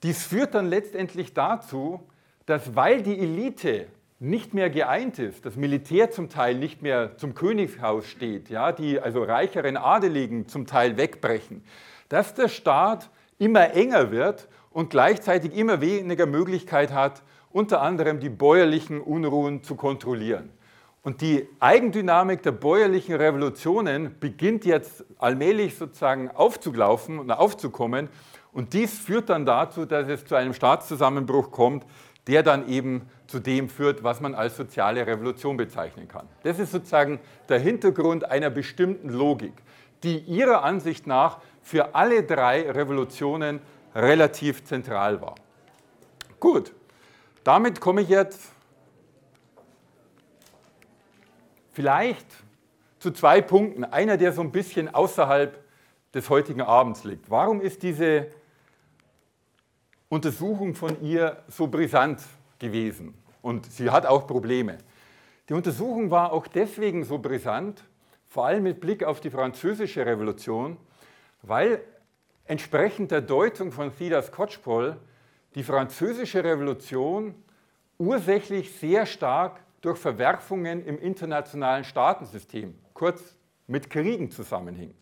Dies 0.03 0.23
führt 0.23 0.53
dann 0.53 0.67
letztendlich 0.67 1.33
dazu, 1.33 2.07
dass 2.47 2.75
weil 2.75 3.03
die 3.03 3.19
Elite 3.19 3.87
nicht 4.19 4.55
mehr 4.55 4.71
geeint 4.71 5.19
ist, 5.19 5.45
das 5.45 5.55
Militär 5.55 6.09
zum 6.09 6.29
Teil 6.29 6.55
nicht 6.55 6.81
mehr 6.81 7.17
zum 7.17 7.35
Königshaus 7.35 8.07
steht, 8.07 8.49
ja, 8.49 8.71
die 8.71 8.99
also 8.99 9.21
reicheren 9.21 9.77
Adeligen 9.77 10.47
zum 10.47 10.65
Teil 10.65 10.97
wegbrechen, 10.97 11.63
dass 12.09 12.33
der 12.33 12.47
Staat 12.47 13.11
immer 13.37 13.75
enger 13.75 14.09
wird 14.09 14.47
und 14.71 14.89
gleichzeitig 14.89 15.55
immer 15.55 15.81
weniger 15.81 16.25
Möglichkeit 16.25 16.91
hat, 16.91 17.21
unter 17.51 17.81
anderem 17.81 18.19
die 18.19 18.29
bäuerlichen 18.29 19.01
Unruhen 19.01 19.61
zu 19.63 19.75
kontrollieren. 19.75 20.49
Und 21.03 21.21
die 21.21 21.47
Eigendynamik 21.59 22.43
der 22.43 22.51
bäuerlichen 22.51 23.15
Revolutionen 23.15 24.15
beginnt 24.19 24.65
jetzt 24.65 25.05
allmählich 25.19 25.77
sozusagen 25.77 26.29
aufzulaufen 26.31 27.19
und 27.19 27.31
aufzukommen. 27.31 28.09
Und 28.51 28.73
dies 28.73 28.97
führt 28.97 29.29
dann 29.29 29.45
dazu, 29.45 29.85
dass 29.85 30.07
es 30.09 30.25
zu 30.25 30.35
einem 30.35 30.53
Staatszusammenbruch 30.53 31.51
kommt, 31.51 31.85
der 32.27 32.43
dann 32.43 32.67
eben 32.67 33.09
zu 33.27 33.39
dem 33.39 33.69
führt, 33.69 34.03
was 34.03 34.19
man 34.19 34.35
als 34.35 34.57
soziale 34.57 35.05
Revolution 35.07 35.57
bezeichnen 35.57 36.07
kann. 36.07 36.27
Das 36.43 36.59
ist 36.59 36.71
sozusagen 36.71 37.19
der 37.49 37.59
Hintergrund 37.59 38.29
einer 38.29 38.49
bestimmten 38.49 39.09
Logik, 39.09 39.53
die 40.03 40.19
ihrer 40.19 40.63
Ansicht 40.63 41.07
nach 41.07 41.39
für 41.61 41.95
alle 41.95 42.23
drei 42.23 42.69
Revolutionen 42.69 43.59
relativ 43.95 44.63
zentral 44.63 45.21
war. 45.21 45.35
Gut, 46.39 46.73
damit 47.43 47.81
komme 47.81 48.01
ich 48.01 48.09
jetzt 48.09 48.51
vielleicht 51.71 52.27
zu 52.99 53.11
zwei 53.11 53.41
Punkten. 53.41 53.83
Einer, 53.83 54.17
der 54.17 54.33
so 54.33 54.41
ein 54.41 54.51
bisschen 54.51 54.93
außerhalb 54.93 55.63
des 56.13 56.29
heutigen 56.29 56.61
Abends 56.61 57.03
liegt. 57.03 57.29
Warum 57.29 57.61
ist 57.61 57.83
diese 57.83 58.27
Untersuchung 60.09 60.73
von 60.73 61.01
ihr 61.01 61.43
so 61.49 61.67
brisant 61.67 62.21
gewesen 62.59 63.13
und 63.41 63.71
sie 63.71 63.89
hat 63.89 64.05
auch 64.05 64.25
Probleme. 64.25 64.77
Die 65.49 65.53
Untersuchung 65.53 66.11
war 66.11 66.31
auch 66.31 66.47
deswegen 66.47 67.03
so 67.03 67.17
brisant, 67.17 67.83
vor 68.27 68.45
allem 68.45 68.63
mit 68.63 68.79
Blick 68.79 69.03
auf 69.03 69.19
die 69.19 69.29
französische 69.29 70.05
Revolution, 70.05 70.77
weil 71.41 71.81
entsprechend 72.45 73.11
der 73.11 73.21
Deutung 73.21 73.71
von 73.71 73.95
Theda 73.95 74.21
Skocpol 74.21 74.97
die 75.55 75.63
französische 75.63 76.43
Revolution 76.43 77.35
ursächlich 77.97 78.71
sehr 78.73 79.05
stark 79.05 79.59
durch 79.81 79.97
Verwerfungen 79.97 80.85
im 80.85 80.99
internationalen 80.99 81.83
Staatensystem, 81.83 82.75
kurz 82.93 83.35
mit 83.67 83.89
Kriegen 83.89 84.31
zusammenhing. 84.31 84.93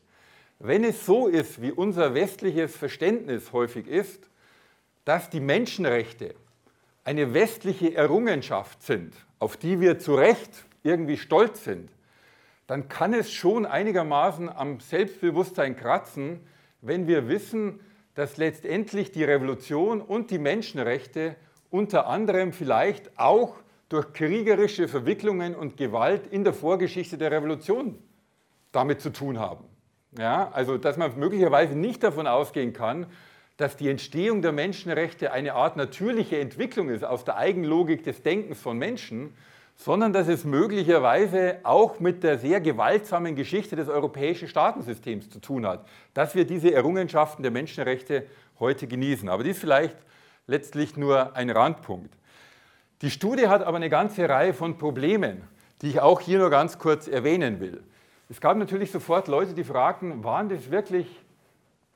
Wenn 0.59 0.83
es 0.83 1.05
so 1.05 1.27
ist, 1.27 1.61
wie 1.61 1.71
unser 1.71 2.13
westliches 2.13 2.75
Verständnis 2.75 3.51
häufig 3.53 3.87
ist, 3.87 4.29
dass 5.05 5.29
die 5.29 5.39
Menschenrechte 5.39 6.35
eine 7.03 7.33
westliche 7.33 7.95
Errungenschaft 7.95 8.81
sind, 8.81 9.15
auf 9.39 9.57
die 9.57 9.79
wir 9.79 9.99
zu 9.99 10.15
Recht 10.15 10.65
irgendwie 10.83 11.17
stolz 11.17 11.63
sind, 11.63 11.89
dann 12.67 12.89
kann 12.89 13.13
es 13.13 13.31
schon 13.31 13.65
einigermaßen 13.65 14.49
am 14.49 14.79
Selbstbewusstsein 14.79 15.75
kratzen, 15.75 16.39
wenn 16.81 17.07
wir 17.07 17.27
wissen, 17.27 17.79
dass 18.15 18.37
letztendlich 18.37 19.11
die 19.11 19.23
Revolution 19.23 20.01
und 20.01 20.31
die 20.31 20.39
Menschenrechte 20.39 21.35
unter 21.69 22.07
anderem 22.07 22.53
vielleicht 22.53 23.19
auch 23.19 23.55
durch 23.89 24.13
kriegerische 24.13 24.87
Verwicklungen 24.87 25.53
und 25.53 25.77
Gewalt 25.77 26.25
in 26.27 26.43
der 26.43 26.53
Vorgeschichte 26.53 27.17
der 27.17 27.31
Revolution 27.31 27.99
damit 28.71 29.01
zu 29.01 29.11
tun 29.11 29.39
haben. 29.39 29.65
Ja, 30.17 30.49
also 30.51 30.77
dass 30.77 30.97
man 30.97 31.19
möglicherweise 31.19 31.75
nicht 31.75 32.01
davon 32.01 32.25
ausgehen 32.25 32.73
kann, 32.73 33.07
dass 33.57 33.77
die 33.77 33.89
Entstehung 33.89 34.41
der 34.41 34.51
Menschenrechte 34.51 35.31
eine 35.31 35.53
Art 35.53 35.77
natürliche 35.77 36.39
Entwicklung 36.39 36.89
ist 36.89 37.03
aus 37.03 37.23
der 37.23 37.37
Eigenlogik 37.37 38.03
des 38.03 38.21
Denkens 38.21 38.59
von 38.59 38.77
Menschen, 38.77 39.33
sondern 39.77 40.13
dass 40.13 40.27
es 40.27 40.45
möglicherweise 40.45 41.57
auch 41.63 41.99
mit 41.99 42.23
der 42.23 42.37
sehr 42.37 42.61
gewaltsamen 42.61 43.35
Geschichte 43.35 43.75
des 43.75 43.89
europäischen 43.89 44.47
Staatensystems 44.47 45.29
zu 45.29 45.39
tun 45.39 45.65
hat, 45.65 45.85
dass 46.13 46.35
wir 46.35 46.45
diese 46.45 46.73
Errungenschaften 46.73 47.43
der 47.43 47.51
Menschenrechte 47.51 48.25
heute 48.59 48.87
genießen. 48.87 49.27
Aber 49.29 49.43
dies 49.43 49.59
vielleicht 49.59 49.97
letztlich 50.47 50.95
nur 50.95 51.35
ein 51.35 51.49
Randpunkt. 51.49 52.13
Die 53.01 53.11
Studie 53.11 53.47
hat 53.47 53.63
aber 53.63 53.77
eine 53.77 53.89
ganze 53.89 54.27
Reihe 54.29 54.53
von 54.53 54.77
Problemen, 54.77 55.43
die 55.81 55.89
ich 55.89 55.99
auch 55.99 56.21
hier 56.21 56.39
nur 56.39 56.49
ganz 56.49 56.79
kurz 56.79 57.07
erwähnen 57.07 57.59
will. 57.59 57.83
Es 58.29 58.39
gab 58.39 58.57
natürlich 58.57 58.91
sofort 58.91 59.27
Leute, 59.27 59.53
die 59.53 59.63
fragten, 59.63 60.23
waren 60.23 60.49
das 60.49 60.71
wirklich 60.71 61.07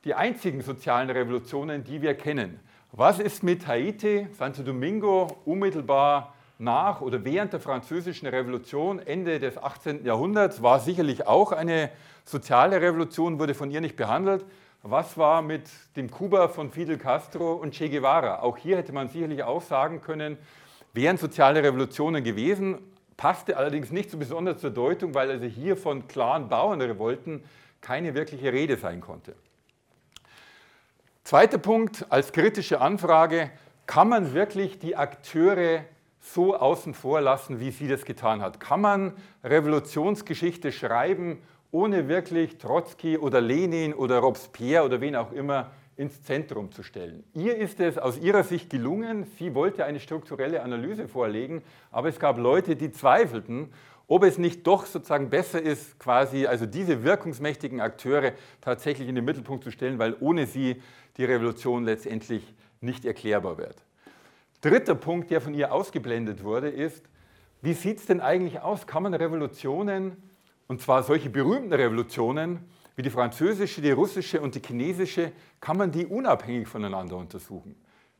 die 0.04 0.14
einzigen 0.14 0.62
sozialen 0.62 1.10
Revolutionen, 1.10 1.84
die 1.84 2.00
wir 2.00 2.14
kennen. 2.14 2.60
Was 2.92 3.18
ist 3.18 3.42
mit 3.42 3.66
Haiti, 3.66 4.28
Santo 4.32 4.62
Domingo, 4.62 5.28
unmittelbar 5.44 6.34
nach 6.58 7.00
oder 7.00 7.24
während 7.24 7.52
der 7.52 7.60
Französischen 7.60 8.26
Revolution, 8.26 8.98
Ende 8.98 9.38
des 9.38 9.58
18. 9.58 10.04
Jahrhunderts, 10.04 10.62
war 10.62 10.80
sicherlich 10.80 11.26
auch 11.26 11.52
eine 11.52 11.90
soziale 12.24 12.80
Revolution, 12.80 13.38
wurde 13.38 13.54
von 13.54 13.70
ihr 13.70 13.80
nicht 13.80 13.96
behandelt. 13.96 14.44
Was 14.82 15.18
war 15.18 15.42
mit 15.42 15.68
dem 15.96 16.10
Kuba 16.10 16.48
von 16.48 16.70
Fidel 16.70 16.96
Castro 16.96 17.52
und 17.52 17.74
Che 17.74 17.90
Guevara? 17.90 18.40
Auch 18.40 18.56
hier 18.56 18.78
hätte 18.78 18.92
man 18.92 19.08
sicherlich 19.08 19.42
auch 19.42 19.62
sagen 19.62 20.00
können, 20.00 20.38
wären 20.94 21.18
soziale 21.18 21.62
Revolutionen 21.62 22.24
gewesen, 22.24 22.78
passte 23.16 23.58
allerdings 23.58 23.90
nicht 23.90 24.10
so 24.10 24.16
besonders 24.16 24.60
zur 24.60 24.70
Deutung, 24.70 25.14
weil 25.14 25.30
also 25.30 25.44
hier 25.44 25.76
von 25.76 26.08
klaren 26.08 26.48
Bauernrevolten 26.48 27.44
keine 27.82 28.14
wirkliche 28.14 28.52
Rede 28.52 28.78
sein 28.78 29.02
konnte. 29.02 29.34
Zweiter 31.30 31.58
Punkt 31.58 32.06
als 32.08 32.32
kritische 32.32 32.80
Anfrage, 32.80 33.52
kann 33.86 34.08
man 34.08 34.34
wirklich 34.34 34.80
die 34.80 34.96
Akteure 34.96 35.84
so 36.18 36.56
außen 36.56 36.92
vor 36.92 37.20
lassen, 37.20 37.60
wie 37.60 37.70
sie 37.70 37.86
das 37.86 38.04
getan 38.04 38.42
hat? 38.42 38.58
Kann 38.58 38.80
man 38.80 39.12
Revolutionsgeschichte 39.44 40.72
schreiben, 40.72 41.38
ohne 41.70 42.08
wirklich 42.08 42.58
Trotzki 42.58 43.16
oder 43.16 43.40
Lenin 43.40 43.94
oder 43.94 44.18
Robespierre 44.18 44.84
oder 44.84 45.00
wen 45.00 45.14
auch 45.14 45.30
immer 45.30 45.70
ins 45.96 46.20
Zentrum 46.24 46.72
zu 46.72 46.82
stellen. 46.82 47.22
Ihr 47.32 47.56
ist 47.56 47.78
es 47.78 47.96
aus 47.96 48.18
ihrer 48.18 48.42
Sicht 48.42 48.68
gelungen. 48.68 49.24
Sie 49.38 49.54
wollte 49.54 49.84
eine 49.84 50.00
strukturelle 50.00 50.64
Analyse 50.64 51.06
vorlegen, 51.06 51.62
aber 51.92 52.08
es 52.08 52.18
gab 52.18 52.38
Leute, 52.38 52.74
die 52.74 52.90
zweifelten, 52.90 53.68
ob 54.10 54.24
es 54.24 54.38
nicht 54.38 54.66
doch 54.66 54.86
sozusagen 54.86 55.30
besser 55.30 55.62
ist, 55.62 56.00
quasi 56.00 56.44
also 56.44 56.66
diese 56.66 57.04
wirkungsmächtigen 57.04 57.80
Akteure 57.80 58.32
tatsächlich 58.60 59.08
in 59.08 59.14
den 59.14 59.24
Mittelpunkt 59.24 59.62
zu 59.62 59.70
stellen, 59.70 60.00
weil 60.00 60.16
ohne 60.18 60.46
sie 60.46 60.82
die 61.16 61.24
Revolution 61.24 61.84
letztendlich 61.84 62.42
nicht 62.80 63.04
erklärbar 63.04 63.56
wird. 63.56 63.84
Dritter 64.62 64.96
Punkt, 64.96 65.30
der 65.30 65.40
von 65.40 65.54
ihr 65.54 65.72
ausgeblendet 65.72 66.42
wurde, 66.42 66.68
ist, 66.70 67.04
wie 67.62 67.72
sieht 67.72 67.98
es 67.98 68.06
denn 68.06 68.20
eigentlich 68.20 68.60
aus? 68.60 68.88
Kann 68.88 69.04
man 69.04 69.14
Revolutionen, 69.14 70.16
und 70.66 70.80
zwar 70.82 71.04
solche 71.04 71.30
berühmten 71.30 71.72
Revolutionen 71.72 72.68
wie 72.96 73.02
die 73.02 73.10
französische, 73.10 73.80
die 73.80 73.92
russische 73.92 74.40
und 74.40 74.56
die 74.56 74.60
chinesische, 74.66 75.30
kann 75.60 75.76
man 75.76 75.92
die 75.92 76.04
unabhängig 76.04 76.66
voneinander 76.66 77.16
untersuchen? 77.16 77.76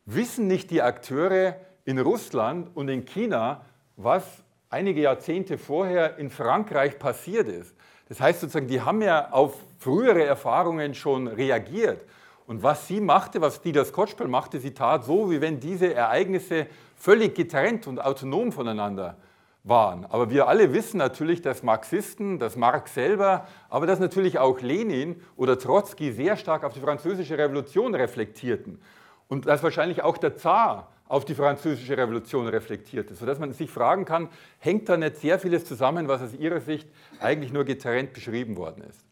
Wissen 0.07 0.46
nicht 0.46 0.70
die 0.70 0.83
Akteure 0.83 1.57
in 1.85 1.98
Russland 1.98 2.70
und 2.76 2.88
in 2.88 3.05
China, 3.05 3.64
was 3.96 4.44
einige 4.70 5.02
Jahrzehnte 5.02 5.59
vorher 5.59 6.16
in 6.16 6.30
Frankreich 6.30 6.98
passiert 6.98 7.48
ist? 7.48 7.74
Das 8.09 8.20
heißt 8.20 8.40
sozusagen, 8.40 8.66
die 8.66 8.80
haben 8.80 9.02
ja 9.02 9.30
auf 9.30 9.54
frühere 9.78 10.24
Erfahrungen 10.24 10.94
schon 10.94 11.28
reagiert. 11.28 12.04
Und 12.46 12.62
was 12.64 12.88
sie 12.88 13.00
machte, 13.00 13.40
was 13.40 13.61
Dieter 13.61 13.85
Skotschpel 13.85 14.26
machte, 14.26 14.59
sie 14.59 14.74
tat 14.74 15.04
so, 15.04 15.30
wie 15.30 15.40
wenn 15.40 15.61
diese 15.61 15.94
Ereignisse 15.94 16.66
völlig 16.96 17.37
getrennt 17.37 17.87
und 17.87 18.00
autonom 18.00 18.50
voneinander 18.50 19.16
waren. 19.62 20.04
Aber 20.06 20.30
wir 20.30 20.48
alle 20.48 20.72
wissen 20.72 20.98
natürlich, 20.98 21.42
dass 21.42 21.62
Marxisten, 21.62 22.38
dass 22.38 22.56
Marx 22.56 22.94
selber, 22.94 23.46
aber 23.68 23.87
dass 23.87 24.00
natürlich 24.00 24.38
auch 24.38 24.61
Lenin 24.61 25.20
oder 25.37 25.59
Trotzki 25.59 26.12
sehr 26.12 26.37
stark 26.37 26.64
auf 26.64 26.72
die 26.72 26.80
französische 26.80 27.38
Revolution 27.38 27.94
reflektierten. 27.94 28.80
Und 29.28 29.46
dass 29.46 29.62
wahrscheinlich 29.62 30.02
auch 30.02 30.18
der 30.18 30.37
Zar 30.37 30.88
auf 31.11 31.25
die 31.25 31.35
französische 31.35 31.96
Revolution 31.96 32.46
reflektierte, 32.46 33.16
sodass 33.16 33.40
man 33.40 33.53
sich 33.53 33.68
fragen 33.68 34.05
kann, 34.05 34.29
hängt 34.61 34.88
da 34.88 34.96
nicht 34.96 35.16
sehr 35.16 35.40
vieles 35.40 35.64
zusammen, 35.64 36.07
was 36.07 36.23
aus 36.23 36.35
ihrer 36.35 36.61
Sicht 36.61 36.88
eigentlich 37.18 37.53
nur 37.53 37.64
getrennt 37.64 38.12
beschrieben 38.12 38.57
worden 38.57 38.85
ist. 38.88 39.05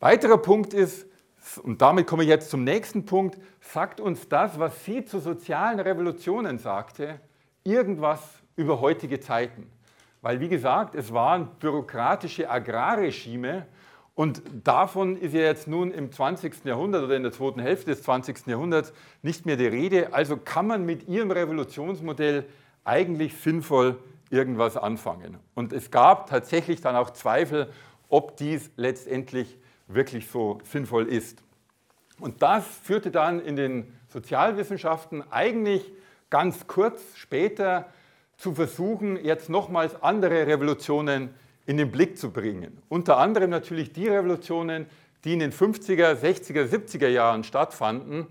Weiterer 0.00 0.38
Punkt 0.38 0.72
ist, 0.72 1.06
und 1.62 1.82
damit 1.82 2.06
komme 2.06 2.22
ich 2.22 2.30
jetzt 2.30 2.48
zum 2.48 2.64
nächsten 2.64 3.04
Punkt, 3.04 3.38
sagt 3.60 4.00
uns 4.00 4.26
das, 4.26 4.58
was 4.58 4.82
sie 4.86 5.04
zu 5.04 5.18
sozialen 5.18 5.78
Revolutionen 5.78 6.58
sagte, 6.58 7.20
irgendwas 7.62 8.22
über 8.56 8.80
heutige 8.80 9.20
Zeiten. 9.20 9.70
Weil, 10.22 10.40
wie 10.40 10.48
gesagt, 10.48 10.94
es 10.94 11.12
waren 11.12 11.48
bürokratische 11.60 12.48
Agrarregime 12.48 13.66
und 14.14 14.42
davon 14.62 15.16
ist 15.16 15.34
ja 15.34 15.40
jetzt 15.40 15.66
nun 15.66 15.90
im 15.90 16.12
20. 16.12 16.64
Jahrhundert 16.64 17.02
oder 17.02 17.16
in 17.16 17.24
der 17.24 17.32
zweiten 17.32 17.60
Hälfte 17.60 17.90
des 17.90 18.02
20. 18.04 18.46
Jahrhunderts 18.46 18.92
nicht 19.22 19.44
mehr 19.44 19.56
die 19.56 19.66
Rede. 19.66 20.12
Also 20.12 20.36
kann 20.36 20.68
man 20.68 20.86
mit 20.86 21.08
ihrem 21.08 21.32
Revolutionsmodell 21.32 22.44
eigentlich 22.84 23.36
sinnvoll 23.36 23.98
irgendwas 24.30 24.76
anfangen. 24.76 25.38
Und 25.54 25.72
es 25.72 25.90
gab 25.90 26.28
tatsächlich 26.28 26.80
dann 26.80 26.94
auch 26.94 27.10
Zweifel, 27.10 27.68
ob 28.08 28.36
dies 28.36 28.70
letztendlich 28.76 29.58
wirklich 29.88 30.28
so 30.30 30.58
sinnvoll 30.62 31.08
ist. 31.08 31.42
Und 32.20 32.40
das 32.42 32.64
führte 32.64 33.10
dann 33.10 33.40
in 33.40 33.56
den 33.56 33.92
Sozialwissenschaften 34.08 35.24
eigentlich 35.32 35.92
ganz 36.30 36.68
kurz 36.68 37.00
später 37.16 37.86
zu 38.36 38.54
versuchen, 38.54 39.22
jetzt 39.24 39.48
nochmals 39.48 40.00
andere 40.02 40.46
Revolutionen 40.46 41.30
in 41.66 41.76
den 41.76 41.90
Blick 41.90 42.18
zu 42.18 42.30
bringen. 42.30 42.78
Unter 42.88 43.18
anderem 43.18 43.50
natürlich 43.50 43.92
die 43.92 44.08
Revolutionen, 44.08 44.86
die 45.24 45.32
in 45.32 45.38
den 45.38 45.52
50er, 45.52 46.14
60er, 46.14 46.68
70er 46.68 47.08
Jahren 47.08 47.44
stattfanden, 47.44 48.26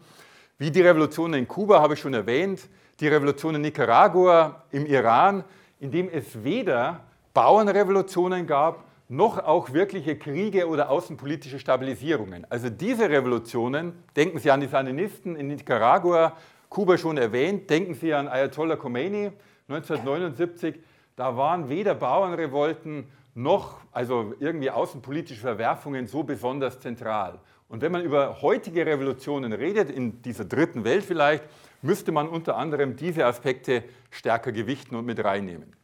wie 0.58 0.72
die 0.72 0.82
Revolution 0.82 1.34
in 1.34 1.48
Kuba, 1.48 1.82
habe 1.82 1.96
ich 1.96 2.00
schon 2.00 2.14
erwähnt, 2.14 2.62
die 3.00 3.08
Revolution 3.08 3.56
in 3.56 3.62
Nicaragua, 3.62 4.64
im 4.72 4.86
Iran, 4.86 5.44
in 5.80 5.92
dem 5.92 6.10
es 6.10 6.44
weder 6.44 7.02
Bauernrevolutionen 7.34 8.46
gab, 8.46 8.86
noch 9.10 9.38
auch 9.40 9.74
wirkliche 9.74 10.18
Kriege 10.18 10.68
oder 10.68 10.90
außenpolitische 10.90 11.60
Stabilisierungen. 11.60 12.48
Also 12.50 12.70
diese 12.70 13.10
Revolutionen, 13.10 13.94
denken 14.16 14.40
Sie 14.40 14.50
an 14.52 14.62
die 14.62 14.68
Sandinisten 14.68 15.36
in 15.36 15.48
Nicaragua, 15.48 16.38
Kuba 16.70 16.98
schon 16.98 17.18
erwähnt, 17.18 17.70
denken 17.70 17.96
Sie 17.96 18.14
an 18.14 18.28
Ayatollah 18.28 18.76
Khomeini 18.76 19.32
1979, 19.68 20.76
da 21.16 21.38
waren 21.38 21.70
weder 21.70 21.96
Bauernrevolten 21.96 23.06
noch 23.36 23.78
also 23.92 24.34
irgendwie 24.40 24.70
außenpolitische 24.70 25.42
Verwerfungen 25.42 26.08
so 26.08 26.24
besonders 26.24 26.80
zentral. 26.80 27.40
Und 27.68 27.82
wenn 27.82 27.92
man 27.92 28.04
über 28.04 28.42
heutige 28.42 28.86
Revolutionen 28.86 29.52
redet, 29.54 29.90
in 29.90 30.22
dieser 30.22 30.46
dritten 30.46 30.84
Welt 30.84 31.04
vielleicht, 31.04 31.44
müsste 31.82 32.12
man 32.12 32.30
unter 32.30 32.56
anderem 32.56 32.96
diese 32.96 33.26
Aspekte 33.26 33.84
stärker 34.12 34.52
gewichten 34.52 34.96
und 34.96 35.06
mit 35.06 35.24
reinnehmen. 35.24 35.76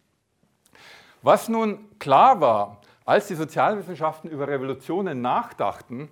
Was 1.22 1.50
nun 1.50 1.80
klar 2.00 2.40
war, 2.40 2.82
als 3.06 3.28
die 3.28 3.36
Sozialwissenschaften 3.36 4.30
über 4.30 4.48
Revolutionen 4.48 5.22
nachdachten, 5.22 6.10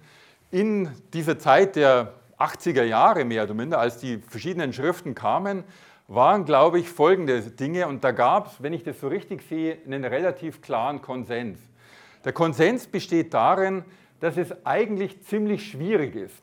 in 0.50 0.90
dieser 1.14 1.38
Zeit 1.38 1.76
der 1.76 2.14
80er 2.40 2.84
Jahre 2.84 3.24
mehr 3.24 3.44
oder 3.44 3.54
minder, 3.54 3.80
als 3.80 3.98
die 3.98 4.18
verschiedenen 4.18 4.74
Schriften 4.74 5.16
kamen, 5.16 5.64
waren, 6.08 6.46
glaube 6.46 6.80
ich, 6.80 6.90
folgende 6.90 7.42
Dinge. 7.42 7.88
Und 7.88 8.04
da 8.04 8.12
gab 8.12 8.48
es, 8.48 8.64
wenn 8.64 8.74
ich 8.74 8.84
das 8.84 9.00
so 9.00 9.08
richtig 9.08 9.42
sehe, 9.44 9.78
einen 9.86 10.06
relativ 10.06 10.62
klaren 10.62 11.02
Konsens. 11.02 11.60
Der 12.24 12.34
Konsens 12.34 12.88
besteht 12.88 13.34
darin, 13.34 13.84
dass 14.20 14.38
es 14.38 14.66
eigentlich 14.66 15.22
ziemlich 15.24 15.70
schwierig 15.70 16.16
ist, 16.16 16.42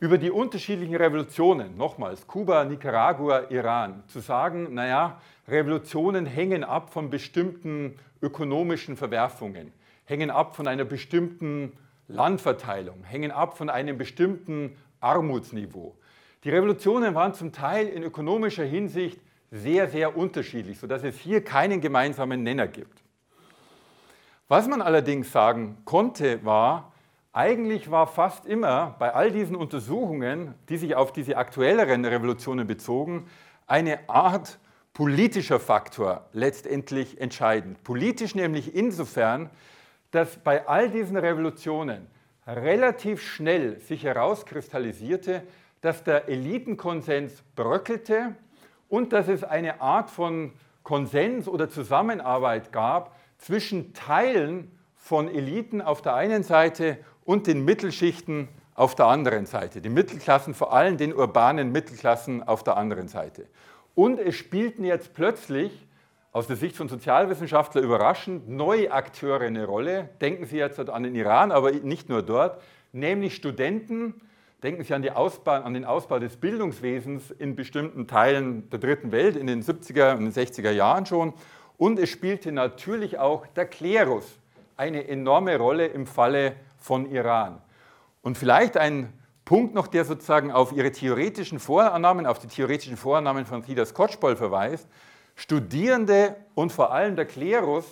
über 0.00 0.18
die 0.18 0.30
unterschiedlichen 0.30 0.96
Revolutionen, 0.96 1.76
nochmals 1.76 2.26
Kuba, 2.26 2.64
Nicaragua, 2.64 3.50
Iran, 3.50 4.02
zu 4.08 4.18
sagen, 4.18 4.74
naja, 4.74 5.20
Revolutionen 5.46 6.26
hängen 6.26 6.64
ab 6.64 6.92
von 6.92 7.08
bestimmten 7.08 7.96
ökonomischen 8.20 8.96
Verwerfungen, 8.96 9.72
hängen 10.04 10.30
ab 10.30 10.56
von 10.56 10.66
einer 10.66 10.84
bestimmten 10.84 11.72
Landverteilung, 12.08 13.04
hängen 13.04 13.30
ab 13.30 13.56
von 13.56 13.70
einem 13.70 13.96
bestimmten 13.96 14.76
Armutsniveau. 15.00 15.94
Die 16.44 16.50
Revolutionen 16.50 17.14
waren 17.14 17.34
zum 17.34 17.52
Teil 17.52 17.86
in 17.88 18.02
ökonomischer 18.02 18.64
Hinsicht 18.64 19.20
sehr, 19.50 19.88
sehr 19.88 20.16
unterschiedlich, 20.16 20.78
sodass 20.78 21.04
es 21.04 21.18
hier 21.18 21.44
keinen 21.44 21.80
gemeinsamen 21.80 22.42
Nenner 22.42 22.66
gibt. 22.66 23.02
Was 24.48 24.66
man 24.66 24.82
allerdings 24.82 25.30
sagen 25.30 25.78
konnte, 25.84 26.44
war, 26.44 26.92
eigentlich 27.32 27.90
war 27.90 28.06
fast 28.06 28.44
immer 28.44 28.96
bei 28.98 29.14
all 29.14 29.30
diesen 29.30 29.56
Untersuchungen, 29.56 30.54
die 30.68 30.76
sich 30.76 30.96
auf 30.96 31.12
diese 31.12 31.36
aktuelleren 31.36 32.04
Revolutionen 32.04 32.66
bezogen, 32.66 33.28
eine 33.66 34.08
Art 34.08 34.58
politischer 34.92 35.60
Faktor 35.60 36.26
letztendlich 36.32 37.20
entscheidend. 37.20 37.82
Politisch 37.84 38.34
nämlich 38.34 38.74
insofern, 38.74 39.48
dass 40.10 40.36
bei 40.38 40.66
all 40.66 40.90
diesen 40.90 41.16
Revolutionen 41.16 42.06
relativ 42.46 43.22
schnell 43.22 43.80
sich 43.80 44.04
herauskristallisierte, 44.04 45.42
dass 45.82 46.02
der 46.04 46.28
Elitenkonsens 46.28 47.42
bröckelte 47.54 48.34
und 48.88 49.12
dass 49.12 49.28
es 49.28 49.44
eine 49.44 49.80
Art 49.82 50.10
von 50.10 50.52
Konsens 50.82 51.46
oder 51.46 51.68
Zusammenarbeit 51.68 52.72
gab 52.72 53.16
zwischen 53.38 53.92
Teilen 53.92 54.70
von 54.96 55.28
Eliten 55.28 55.82
auf 55.82 56.00
der 56.00 56.14
einen 56.14 56.44
Seite 56.44 56.98
und 57.24 57.46
den 57.46 57.64
Mittelschichten 57.64 58.48
auf 58.74 58.94
der 58.94 59.06
anderen 59.06 59.46
Seite. 59.46 59.80
Die 59.80 59.88
Mittelklassen, 59.88 60.54
vor 60.54 60.72
allem 60.72 60.96
den 60.96 61.14
urbanen 61.14 61.72
Mittelklassen 61.72 62.42
auf 62.42 62.64
der 62.64 62.76
anderen 62.76 63.08
Seite. 63.08 63.46
Und 63.94 64.18
es 64.18 64.36
spielten 64.36 64.84
jetzt 64.84 65.12
plötzlich 65.14 65.86
aus 66.30 66.46
der 66.46 66.56
Sicht 66.56 66.76
von 66.76 66.88
Sozialwissenschaftlern 66.88 67.84
überraschend 67.84 68.48
neue 68.48 68.90
Akteure 68.90 69.42
eine 69.42 69.66
Rolle. 69.66 70.08
Denken 70.20 70.46
Sie 70.46 70.56
jetzt 70.56 70.78
an 70.78 71.02
den 71.02 71.14
Iran, 71.14 71.52
aber 71.52 71.72
nicht 71.72 72.08
nur 72.08 72.22
dort. 72.22 72.62
nämlich 72.92 73.34
Studenten, 73.34 74.20
denken 74.62 74.84
Sie 74.84 74.94
an, 74.94 75.08
Ausbau, 75.08 75.52
an, 75.52 75.74
den 75.74 75.84
Ausbau 75.84 76.18
des 76.18 76.36
Bildungswesens 76.36 77.30
in 77.32 77.56
bestimmten 77.56 78.06
Teilen 78.06 78.70
der 78.70 78.78
dritten 78.78 79.12
Welt 79.12 79.36
in 79.36 79.46
den 79.46 79.62
70er 79.62 80.16
und 80.16 80.24
den 80.24 80.32
60er 80.32 80.70
Jahren 80.70 81.06
schon. 81.06 81.32
Und 81.78 81.98
es 81.98 82.10
spielte 82.10 82.52
natürlich 82.52 83.18
auch 83.18 83.46
der 83.48 83.66
Klerus 83.66 84.38
eine 84.76 85.08
enorme 85.08 85.56
Rolle 85.56 85.86
im 85.86 86.06
Falle 86.06 86.54
von 86.78 87.10
Iran. 87.10 87.60
Und 88.22 88.38
vielleicht 88.38 88.76
ein 88.76 89.12
Punkt 89.44 89.74
noch, 89.74 89.88
der 89.88 90.04
sozusagen 90.04 90.52
auf 90.52 90.72
Ihre 90.72 90.92
theoretischen 90.92 91.58
Vorannahmen, 91.58 92.26
auf 92.26 92.38
die 92.38 92.46
theoretischen 92.46 92.96
Vorannahmen 92.96 93.44
von 93.44 93.64
Theda 93.64 93.84
Skocpol 93.84 94.36
verweist. 94.36 94.88
Studierende 95.34 96.36
und 96.54 96.72
vor 96.72 96.92
allem 96.92 97.16
der 97.16 97.24
Klerus 97.24 97.84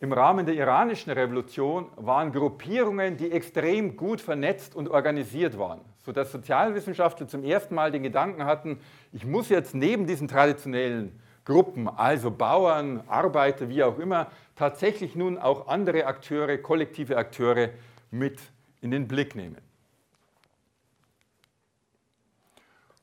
im 0.00 0.12
Rahmen 0.12 0.46
der 0.46 0.54
iranischen 0.54 1.12
Revolution 1.12 1.88
waren 1.96 2.30
Gruppierungen, 2.30 3.16
die 3.16 3.32
extrem 3.32 3.96
gut 3.96 4.20
vernetzt 4.20 4.74
und 4.76 4.88
organisiert 4.88 5.58
waren, 5.58 5.80
sodass 6.04 6.32
Sozialwissenschaftler 6.32 7.26
zum 7.28 7.44
ersten 7.44 7.74
Mal 7.74 7.90
den 7.90 8.02
Gedanken 8.02 8.44
hatten, 8.44 8.78
ich 9.12 9.24
muss 9.24 9.48
jetzt 9.48 9.74
neben 9.74 10.06
diesen 10.06 10.28
traditionellen 10.28 11.18
Gruppen, 11.44 11.88
also 11.88 12.30
Bauern, 12.30 13.02
Arbeiter, 13.06 13.68
wie 13.68 13.82
auch 13.82 13.98
immer, 13.98 14.28
tatsächlich 14.56 15.14
nun 15.14 15.38
auch 15.38 15.68
andere 15.68 16.06
Akteure, 16.06 16.56
kollektive 16.58 17.16
Akteure 17.16 17.70
mit 18.10 18.38
in 18.80 18.90
den 18.90 19.08
Blick 19.08 19.34
nehmen. 19.34 19.58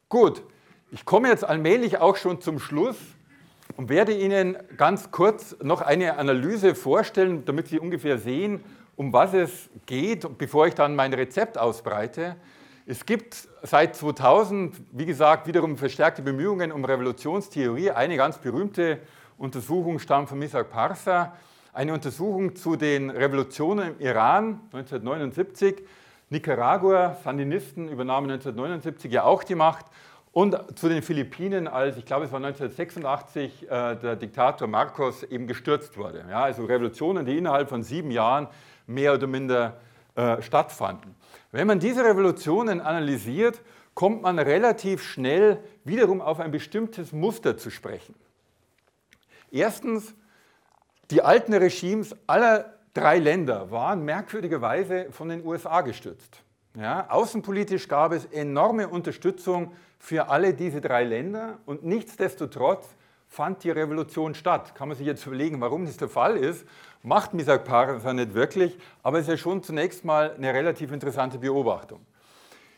Gut, 0.10 0.44
ich 0.92 1.06
komme 1.06 1.30
jetzt 1.30 1.44
allmählich 1.44 2.00
auch 2.00 2.18
schon 2.18 2.42
zum 2.42 2.60
Schluss 2.60 2.98
und 3.78 3.90
werde 3.90 4.14
Ihnen 4.14 4.58
ganz 4.76 5.12
kurz 5.12 5.56
noch 5.62 5.82
eine 5.82 6.18
Analyse 6.18 6.76
vorstellen, 6.76 7.46
damit 7.46 7.68
Sie 7.68 7.80
ungefähr 7.80 8.18
sehen, 8.18 8.64
um 8.96 9.14
was 9.14 9.34
es 9.34 9.70
geht, 9.86 10.38
bevor 10.38 10.68
ich 10.68 10.76
dann 10.76 10.96
mein 10.96 11.14
Rezept 11.14 11.58
ausbreite. 11.58 12.36
Es 12.88 13.06
gibt 13.06 13.48
seit 13.62 13.96
2000, 13.96 14.76
wie 14.92 15.06
gesagt, 15.06 15.46
wiederum 15.46 15.78
verstärkte 15.78 16.24
Bemühungen 16.24 16.72
um 16.72 16.84
Revolutionstheorie. 16.84 17.92
Eine 17.92 18.18
ganz 18.18 18.40
berühmte 18.40 18.98
Untersuchung 19.38 20.00
stammt 20.00 20.30
von 20.30 20.40
Misak 20.40 20.72
Parsa, 20.72 21.36
eine 21.74 21.94
Untersuchung 21.94 22.56
zu 22.56 22.76
den 22.76 23.12
Revolutionen 23.12 23.90
im 23.90 24.00
Iran 24.00 24.62
1979. 24.74 25.84
Nicaragua, 26.32 27.18
Sandinisten 27.24 27.88
übernahmen 27.88 28.32
1979 28.32 29.12
ja 29.12 29.26
auch 29.26 29.44
die 29.44 29.56
Macht. 29.56 29.86
Und 30.32 30.58
zu 30.80 30.90
den 30.90 31.04
Philippinen, 31.04 31.68
als 31.68 31.98
ich 31.98 32.06
glaube, 32.06 32.26
es 32.26 32.32
war 32.32 32.38
1986 32.38 33.70
äh, 33.70 33.96
der 33.96 34.16
Diktator 34.16 34.68
Marcos 34.68 35.22
eben 35.24 35.46
gestürzt 35.46 35.98
wurde. 35.98 36.26
Ja, 36.28 36.44
also 36.44 36.66
Revolutionen, 36.66 37.28
die 37.28 37.38
innerhalb 37.38 37.70
von 37.70 37.84
sieben 37.84 38.10
Jahren 38.10 38.48
mehr 38.88 39.14
oder 39.14 39.28
minder 39.28 39.78
äh, 40.16 40.42
stattfanden. 40.42 41.16
Wenn 41.52 41.68
man 41.68 41.80
diese 41.80 42.04
Revolutionen 42.04 42.82
analysiert, 42.82 43.62
kommt 43.94 44.22
man 44.22 44.40
relativ 44.40 45.04
schnell 45.04 45.64
wiederum 45.84 46.22
auf 46.22 46.40
ein 46.40 46.52
bestimmtes 46.52 47.12
Muster 47.12 47.58
zu 47.58 47.70
sprechen. 47.70 48.16
Erstens, 49.52 50.14
die 51.10 51.22
alten 51.22 51.54
Regimes 51.54 52.16
aller 52.28 52.74
drei 52.94 53.20
Länder 53.20 53.72
waren 53.72 54.04
merkwürdigerweise 54.04 55.08
von 55.12 55.30
den 55.30 55.46
USA 55.46 55.82
gestützt. 55.82 56.42
Ja, 56.76 57.10
außenpolitisch 57.10 57.88
gab 57.88 58.14
es 58.14 58.26
enorme 58.26 58.88
Unterstützung 58.88 59.74
für 60.00 60.30
alle 60.30 60.54
diese 60.54 60.80
drei 60.80 61.04
Länder 61.04 61.60
und 61.66 61.84
nichtsdestotrotz 61.84 62.88
fand 63.32 63.64
die 63.64 63.72
Revolution 63.72 64.36
statt. 64.36 64.76
Kann 64.76 64.90
man 64.90 64.98
sich 64.98 65.08
jetzt 65.08 65.26
überlegen, 65.26 65.62
warum 65.62 65.86
das 65.86 65.96
der 65.96 66.10
Fall 66.10 66.36
ist. 66.36 66.68
Macht 67.02 67.34
Misak 67.34 67.64
Parsa 67.64 68.12
nicht 68.12 68.34
wirklich, 68.34 68.78
aber 69.04 69.20
es 69.20 69.24
ist 69.24 69.30
ja 69.30 69.38
schon 69.38 69.64
zunächst 69.64 70.04
mal 70.04 70.34
eine 70.36 70.54
relativ 70.54 70.92
interessante 70.92 71.38
Beobachtung. 71.38 72.06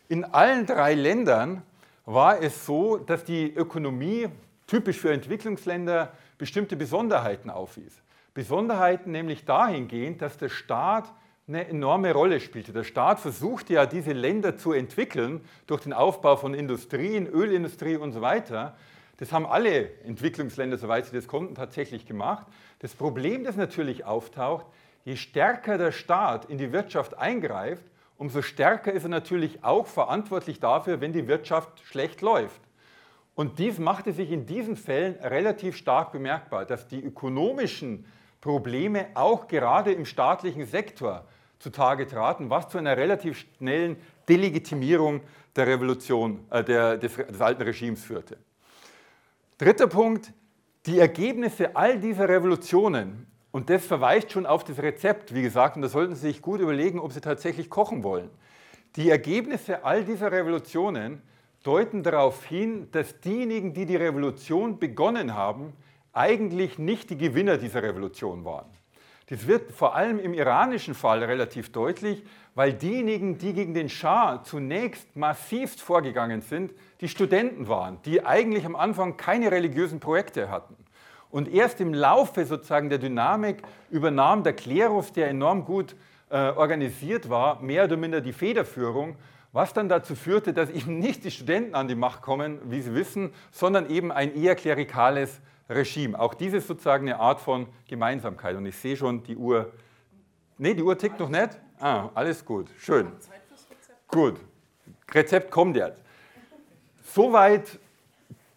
In 0.10 0.24
allen 0.24 0.68
drei 0.68 0.94
Ländern 0.94 1.64
war 2.06 2.40
es 2.40 2.68
so, 2.68 2.98
dass 2.98 3.24
die 3.24 3.52
Ökonomie, 3.52 4.28
typisch 4.68 5.00
für 5.00 5.12
Entwicklungsländer, 5.12 6.12
bestimmte 6.38 6.76
Besonderheiten 6.76 7.50
aufwies. 7.50 8.04
Besonderheiten 8.36 9.12
nämlich 9.12 9.46
dahingehend, 9.46 10.22
dass 10.22 10.38
der 10.38 10.50
Staat 10.50 11.12
eine 11.48 11.68
enorme 11.68 12.14
Rolle 12.14 12.40
spielte. 12.40 12.74
Der 12.74 12.84
Staat 12.84 13.20
versuchte 13.20 13.74
ja, 13.74 13.88
diese 13.88 14.14
Länder 14.14 14.56
zu 14.56 14.72
entwickeln 14.72 15.42
durch 15.66 15.82
den 15.82 15.94
Aufbau 15.94 16.36
von 16.36 16.54
Industrien, 16.54 17.26
Ölindustrie 17.26 17.96
und 17.96 18.12
so 18.12 18.22
weiter. 18.22 18.76
Das 19.18 19.32
haben 19.32 19.46
alle 19.46 19.90
Entwicklungsländer, 20.04 20.78
soweit 20.78 21.06
sie 21.06 21.16
das 21.16 21.28
konnten, 21.28 21.56
tatsächlich 21.56 22.06
gemacht. 22.06 22.48
Das 22.80 22.94
Problem, 22.96 23.44
das 23.44 23.56
natürlich 23.56 24.06
auftaucht, 24.06 24.66
je 25.06 25.16
stärker 25.16 25.78
der 25.78 25.92
Staat 25.92 26.46
in 26.46 26.58
die 26.58 26.72
Wirtschaft 26.72 27.18
eingreift, 27.18 27.84
umso 28.18 28.42
stärker 28.42 28.92
ist 28.92 29.04
er 29.04 29.10
natürlich 29.10 29.64
auch 29.64 29.88
verantwortlich 29.88 30.60
dafür, 30.60 31.02
wenn 31.02 31.14
die 31.14 31.28
Wirtschaft 31.28 31.82
schlecht 31.86 32.22
läuft. 32.22 32.62
Und 33.36 33.60
dies 33.60 33.80
machte 33.80 34.14
sich 34.14 34.32
in 34.32 34.46
diesen 34.46 34.76
Fällen 34.76 35.16
relativ 35.16 35.76
stark 35.76 36.12
bemerkbar, 36.12 36.66
dass 36.66 36.88
die 36.88 37.04
ökonomischen 37.04 38.06
Probleme 38.42 39.08
auch 39.16 39.48
gerade 39.48 39.92
im 39.92 40.06
staatlichen 40.06 40.66
Sektor 40.66 41.26
zutage 41.60 42.08
traten, 42.08 42.50
was 42.50 42.70
zu 42.70 42.78
einer 42.78 42.98
relativ 42.98 43.46
schnellen 43.58 43.98
Delegitimierung 44.28 45.22
der 45.56 45.68
Revolution, 45.68 46.46
äh, 46.50 46.64
der, 46.64 46.98
des, 46.98 47.16
des 47.16 47.42
alten 47.42 47.62
Regimes 47.62 48.04
führte. 48.04 48.38
Dritter 49.60 49.86
Punkt, 49.88 50.34
die 50.88 51.00
Ergebnisse 51.00 51.76
all 51.76 52.00
dieser 52.00 52.28
Revolutionen, 52.28 53.28
und 53.52 53.70
das 53.70 53.86
verweist 53.86 54.32
schon 54.32 54.48
auf 54.48 54.64
das 54.64 54.80
Rezept, 54.80 55.34
wie 55.36 55.44
gesagt, 55.44 55.76
und 55.76 55.84
da 55.84 55.90
sollten 55.90 56.16
Sie 56.16 56.28
sich 56.28 56.42
gut 56.42 56.60
überlegen, 56.60 57.00
ob 57.00 57.12
Sie 57.14 57.22
tatsächlich 57.22 57.70
kochen 57.70 58.04
wollen. 58.04 58.32
Die 58.96 59.12
Ergebnisse 59.12 59.86
all 59.86 60.04
dieser 60.04 60.32
Revolutionen 60.32 61.22
deuten 61.64 62.02
darauf 62.02 62.44
hin, 62.46 62.88
dass 62.92 63.20
diejenigen, 63.20 63.74
die 63.74 63.86
die 63.86 63.96
Revolution 63.96 64.80
begonnen 64.80 65.36
haben, 65.36 65.74
eigentlich 66.14 66.80
nicht 66.80 67.12
die 67.12 67.18
Gewinner 67.18 67.58
dieser 67.58 67.84
Revolution 67.84 68.46
waren. 68.46 68.70
Das 69.28 69.48
wird 69.48 69.72
vor 69.72 69.96
allem 69.96 70.20
im 70.20 70.34
iranischen 70.34 70.96
Fall 70.96 71.24
relativ 71.24 71.72
deutlich, 71.72 72.24
weil 72.56 72.74
diejenigen, 72.74 73.38
die 73.38 73.54
gegen 73.54 73.74
den 73.74 73.90
Schah 73.90 74.44
zunächst 74.44 75.16
massivst 75.16 75.80
vorgegangen 75.82 76.42
sind, 76.42 76.74
die 77.04 77.10
Studenten 77.10 77.68
waren, 77.68 78.02
die 78.06 78.26
eigentlich 78.26 78.66
am 78.66 78.78
Anfang 78.78 79.18
keine 79.18 79.52
religiösen 79.52 80.00
Projekte 80.00 80.50
hatten. 80.50 80.78
Und 81.30 81.54
erst 81.54 81.82
im 81.82 81.94
Laufe 81.94 82.46
sozusagen 82.46 82.90
der 82.90 82.98
Dynamik 82.98 83.62
übernahm 83.90 84.44
der 84.44 84.54
Klerus, 84.54 85.12
der 85.12 85.28
enorm 85.28 85.66
gut 85.66 85.98
äh, 86.30 86.52
organisiert 86.52 87.30
war, 87.30 87.62
mehr 87.62 87.84
oder 87.84 87.98
minder 87.98 88.22
die 88.22 88.32
Federführung, 88.32 89.18
was 89.52 89.74
dann 89.74 89.90
dazu 89.90 90.16
führte, 90.16 90.54
dass 90.54 90.70
eben 90.72 91.00
nicht 91.00 91.26
die 91.26 91.32
Studenten 91.32 91.76
an 91.76 91.90
die 91.90 91.96
Macht 91.96 92.22
kommen, 92.22 92.60
wie 92.72 92.80
Sie 92.80 92.96
wissen, 92.96 93.34
sondern 93.52 93.90
eben 93.90 94.10
ein 94.10 94.34
eher 94.34 94.56
klerikales 94.56 95.42
Regime. 95.70 96.18
Auch 96.18 96.34
dies 96.34 96.54
ist 96.54 96.68
sozusagen 96.68 97.10
eine 97.10 97.20
Art 97.20 97.42
von 97.42 97.68
Gemeinsamkeit. 97.90 98.56
Und 98.56 98.66
ich 98.66 98.78
sehe 98.78 98.96
schon 98.96 99.24
die 99.24 99.36
Uhr. 99.36 99.74
Nee, 100.58 100.74
die 100.74 100.84
Uhr 100.84 100.98
tickt 100.98 101.20
noch 101.20 101.30
nicht? 101.30 101.50
Ah, 101.82 102.12
alles 102.14 102.46
gut. 102.46 102.70
Schön. 102.78 103.12
Gut. 104.08 104.40
Rezept 105.14 105.52
kommt 105.52 105.76
jetzt. 105.76 106.03
Soweit 107.14 107.78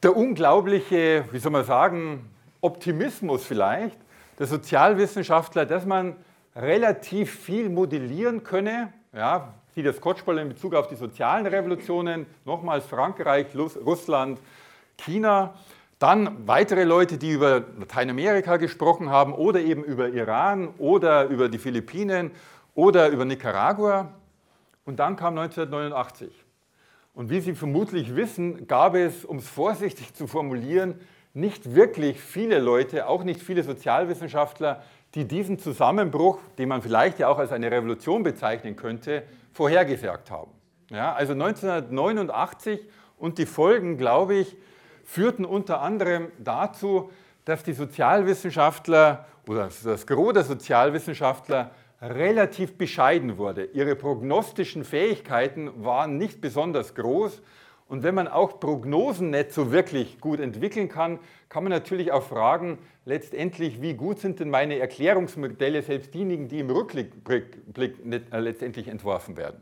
der 0.02 0.16
unglaubliche, 0.16 1.26
wie 1.30 1.38
soll 1.38 1.52
man 1.52 1.66
sagen, 1.66 2.30
Optimismus 2.62 3.44
vielleicht 3.44 3.98
der 4.38 4.46
Sozialwissenschaftler, 4.46 5.66
dass 5.66 5.84
man 5.84 6.16
relativ 6.54 7.38
viel 7.38 7.68
modellieren 7.68 8.44
könne. 8.44 8.94
Ja, 9.12 9.52
wie 9.74 9.82
das 9.82 10.00
Kotschball 10.00 10.38
in 10.38 10.48
Bezug 10.48 10.74
auf 10.74 10.88
die 10.88 10.94
sozialen 10.94 11.46
Revolutionen, 11.46 12.24
nochmals 12.46 12.86
Frankreich, 12.86 13.48
Russland, 13.54 14.40
China. 14.96 15.52
Dann 15.98 16.48
weitere 16.48 16.84
Leute, 16.84 17.18
die 17.18 17.32
über 17.32 17.62
Lateinamerika 17.78 18.56
gesprochen 18.56 19.10
haben 19.10 19.34
oder 19.34 19.60
eben 19.60 19.84
über 19.84 20.08
Iran 20.08 20.68
oder 20.78 21.26
über 21.26 21.50
die 21.50 21.58
Philippinen 21.58 22.30
oder 22.74 23.10
über 23.10 23.26
Nicaragua. 23.26 24.14
Und 24.86 24.98
dann 24.98 25.16
kam 25.16 25.36
1989. 25.36 26.45
Und 27.16 27.30
wie 27.30 27.40
Sie 27.40 27.54
vermutlich 27.54 28.14
wissen, 28.14 28.66
gab 28.66 28.94
es, 28.94 29.24
um 29.24 29.38
es 29.38 29.48
vorsichtig 29.48 30.12
zu 30.12 30.26
formulieren, 30.26 31.00
nicht 31.32 31.74
wirklich 31.74 32.20
viele 32.20 32.58
Leute, 32.58 33.08
auch 33.08 33.24
nicht 33.24 33.40
viele 33.40 33.62
Sozialwissenschaftler, 33.62 34.82
die 35.14 35.24
diesen 35.24 35.58
Zusammenbruch, 35.58 36.38
den 36.58 36.68
man 36.68 36.82
vielleicht 36.82 37.18
ja 37.18 37.28
auch 37.28 37.38
als 37.38 37.52
eine 37.52 37.70
Revolution 37.70 38.22
bezeichnen 38.22 38.76
könnte, 38.76 39.22
vorhergesagt 39.54 40.30
haben. 40.30 40.50
Ja, 40.90 41.14
also 41.14 41.32
1989 41.32 42.86
und 43.16 43.38
die 43.38 43.46
Folgen, 43.46 43.96
glaube 43.96 44.34
ich, 44.34 44.54
führten 45.02 45.46
unter 45.46 45.80
anderem 45.80 46.30
dazu, 46.38 47.10
dass 47.46 47.62
die 47.62 47.72
Sozialwissenschaftler 47.72 49.24
oder 49.48 49.70
das 49.82 50.06
Gros 50.06 50.34
der 50.34 50.44
Sozialwissenschaftler 50.44 51.70
relativ 52.14 52.78
bescheiden 52.78 53.38
wurde. 53.38 53.64
Ihre 53.72 53.96
prognostischen 53.96 54.84
Fähigkeiten 54.84 55.70
waren 55.84 56.18
nicht 56.18 56.40
besonders 56.40 56.94
groß. 56.94 57.42
Und 57.88 58.02
wenn 58.02 58.14
man 58.14 58.26
auch 58.26 58.58
Prognosen 58.58 59.30
nicht 59.30 59.52
so 59.52 59.70
wirklich 59.70 60.20
gut 60.20 60.40
entwickeln 60.40 60.88
kann, 60.88 61.20
kann 61.48 61.62
man 61.62 61.70
natürlich 61.70 62.10
auch 62.10 62.24
fragen, 62.24 62.78
letztendlich, 63.04 63.80
wie 63.80 63.94
gut 63.94 64.18
sind 64.18 64.40
denn 64.40 64.50
meine 64.50 64.78
Erklärungsmodelle, 64.78 65.82
selbst 65.82 66.12
diejenigen, 66.12 66.48
die 66.48 66.58
im 66.58 66.70
Rückblick 66.70 67.12
äh, 67.78 68.38
letztendlich 68.40 68.88
entworfen 68.88 69.36
werden. 69.36 69.60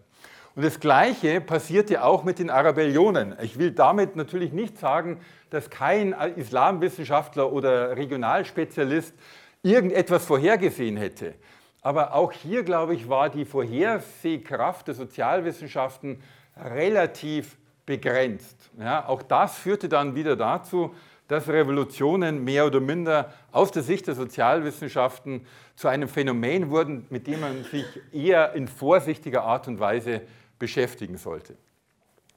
Und 0.57 0.65
das 0.65 0.81
Gleiche 0.81 1.41
passierte 1.41 2.05
auch 2.05 2.25
mit 2.25 2.39
den 2.39 2.49
Arabellionen. 2.49 3.35
Ich 3.43 3.59
will 3.59 3.73
damit 3.73 4.17
natürlich 4.17 4.53
nicht 4.53 4.79
sagen, 4.79 5.21
dass 5.51 5.69
kein 5.69 6.13
Islamwissenschaftler 6.13 7.53
oder 7.53 7.97
Regionalspezialist 7.97 9.15
irgendetwas 9.63 10.25
vorhergesehen 10.25 10.97
hätte. 10.97 11.35
Aber 11.85 12.15
auch 12.15 12.33
hier, 12.33 12.63
glaube 12.63 12.95
ich, 12.95 13.11
war 13.11 13.29
die 13.29 13.45
Vorhersehkraft 13.45 14.89
der 14.89 14.95
Sozialwissenschaften 14.95 16.23
relativ 16.57 17.59
begrenzt. 17.85 18.71
Ja, 18.81 19.07
auch 19.07 19.23
das 19.23 19.59
führte 19.59 19.91
dann 19.91 20.15
wieder 20.15 20.35
dazu, 20.35 20.95
dass 21.29 21.47
Revolutionen 21.47 22.43
mehr 22.43 22.65
oder 22.65 22.81
minder 22.81 23.35
aus 23.53 23.71
der 23.71 23.83
Sicht 23.83 24.07
der 24.07 24.15
Sozialwissenschaften 24.15 25.47
zu 25.77 25.89
einem 25.89 26.09
Phänomen 26.09 26.71
wurden, 26.71 27.07
mit 27.11 27.27
dem 27.27 27.41
man 27.41 27.65
sich 27.65 27.85
eher 28.13 28.55
in 28.55 28.67
vorsichtiger 28.67 29.45
Art 29.45 29.69
und 29.69 29.79
Weise 29.79 30.23
beschäftigen 30.59 31.19
sollte. 31.19 31.55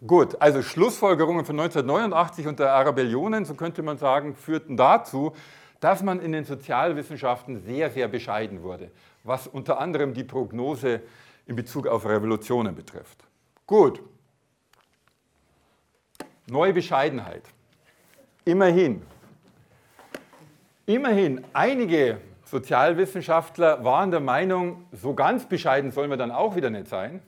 Gut, 0.05 0.41
also 0.41 0.61
Schlussfolgerungen 0.61 1.45
von 1.45 1.57
1989 1.57 2.47
und 2.47 2.59
der 2.59 2.73
Arabellionen, 2.73 3.45
so 3.45 3.55
könnte 3.55 3.81
man 3.81 3.97
sagen, 3.97 4.35
führten 4.35 4.75
dazu, 4.75 5.33
dass 5.79 6.03
man 6.03 6.19
in 6.19 6.31
den 6.31 6.43
Sozialwissenschaften 6.43 7.61
sehr, 7.61 7.89
sehr 7.89 8.07
bescheiden 8.07 8.63
wurde, 8.63 8.91
was 9.23 9.47
unter 9.47 9.79
anderem 9.79 10.13
die 10.13 10.23
Prognose 10.23 11.01
in 11.45 11.55
Bezug 11.55 11.87
auf 11.87 12.05
Revolutionen 12.05 12.75
betrifft. 12.75 13.23
Gut, 13.65 14.01
neue 16.47 16.73
Bescheidenheit. 16.73 17.43
Immerhin, 18.45 19.01
immerhin, 20.85 21.43
einige 21.53 22.19
Sozialwissenschaftler 22.45 23.83
waren 23.83 24.11
der 24.11 24.21
Meinung, 24.21 24.85
so 24.93 25.13
ganz 25.13 25.45
bescheiden 25.47 25.91
sollen 25.91 26.09
wir 26.09 26.17
dann 26.17 26.31
auch 26.31 26.55
wieder 26.55 26.69
nicht 26.69 26.87
sein. 26.87 27.21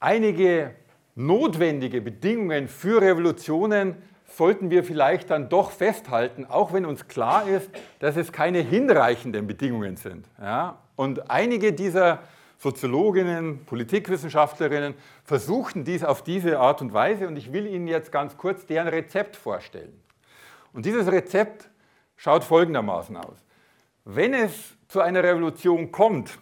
Einige 0.00 0.74
notwendige 1.14 2.00
Bedingungen 2.00 2.66
für 2.66 3.00
Revolutionen 3.00 3.96
sollten 4.36 4.70
wir 4.70 4.84
vielleicht 4.84 5.30
dann 5.30 5.48
doch 5.48 5.70
festhalten, 5.70 6.46
auch 6.46 6.72
wenn 6.72 6.86
uns 6.86 7.08
klar 7.08 7.46
ist, 7.48 7.70
dass 7.98 8.16
es 8.16 8.32
keine 8.32 8.58
hinreichenden 8.58 9.46
Bedingungen 9.46 9.96
sind. 9.96 10.28
Ja? 10.40 10.78
Und 10.96 11.30
einige 11.30 11.72
dieser 11.72 12.20
Soziologinnen, 12.58 13.64
Politikwissenschaftlerinnen 13.66 14.94
versuchten 15.24 15.84
dies 15.84 16.04
auf 16.04 16.22
diese 16.22 16.58
Art 16.58 16.80
und 16.80 16.92
Weise 16.92 17.28
und 17.28 17.36
ich 17.36 17.52
will 17.52 17.66
Ihnen 17.66 17.88
jetzt 17.88 18.10
ganz 18.10 18.36
kurz 18.36 18.66
deren 18.66 18.88
Rezept 18.88 19.36
vorstellen. 19.36 20.00
Und 20.72 20.86
dieses 20.86 21.10
Rezept 21.10 21.68
schaut 22.16 22.44
folgendermaßen 22.44 23.16
aus. 23.16 23.36
Wenn 24.04 24.34
es 24.34 24.76
zu 24.88 25.00
einer 25.00 25.22
Revolution 25.22 25.92
kommt, 25.92 26.38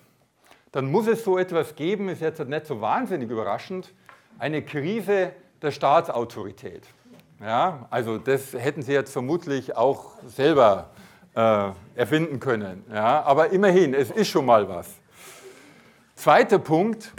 dann 0.71 0.91
muss 0.91 1.07
es 1.07 1.25
so 1.25 1.39
etwas 1.39 1.75
geben, 1.75 2.09
ist 2.09 2.23
jetzt 2.23 2.43
nicht 2.47 2.67
so 2.67 2.81
wahnsinnig 2.81 3.31
überraschend, 3.31 3.93
eine 4.39 4.63
Krise 4.63 5.33
der 5.61 5.71
Staatsautorität. 5.71 6.87
Ja, 7.43 7.87
also 7.91 8.19
das 8.19 8.53
hätten 8.53 8.83
Sie 8.83 8.93
jetzt 8.93 9.13
vermutlich 9.13 9.77
auch 9.77 10.13
selber 10.27 10.91
äh, 11.35 11.71
erfinden 11.97 12.39
können. 12.39 12.85
Ja, 12.89 13.23
aber 13.23 13.51
immerhin, 13.51 13.95
es 13.95 14.13
ist 14.13 14.29
schon 14.29 14.47
mal 14.47 14.69
was. 14.69 14.89
Zweiter 16.15 16.61
Punkt, 16.61 17.13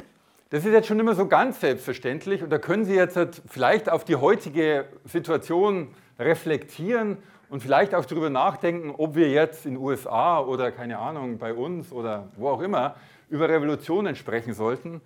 das 0.49 0.63
ist 0.63 0.71
jetzt 0.71 0.87
schon 0.87 0.97
immer 1.01 1.13
so 1.13 1.27
ganz 1.27 1.59
selbstverständlich 1.59 2.41
und 2.41 2.51
da 2.51 2.57
können 2.57 2.85
Sie 2.85 2.93
jetzt 2.93 3.19
vielleicht 3.49 3.89
auf 3.89 4.05
die 4.05 4.15
heutige 4.15 4.85
Situation 5.03 5.93
reflektieren 6.17 7.17
und 7.49 7.61
vielleicht 7.61 7.93
auch 7.93 8.05
darüber 8.05 8.29
nachdenken, 8.29 8.91
ob 8.97 9.15
wir 9.15 9.29
jetzt 9.29 9.65
in 9.65 9.73
den 9.73 9.83
USA 9.83 10.39
oder 10.39 10.71
keine 10.71 10.99
Ahnung 10.99 11.37
bei 11.37 11.53
uns 11.53 11.91
oder 11.91 12.29
wo 12.37 12.47
auch 12.47 12.61
immer 12.61 12.95
über 13.29 13.49
Revolutionen 13.49 14.15
sprechen 14.15 14.53
sollten. 14.53 15.01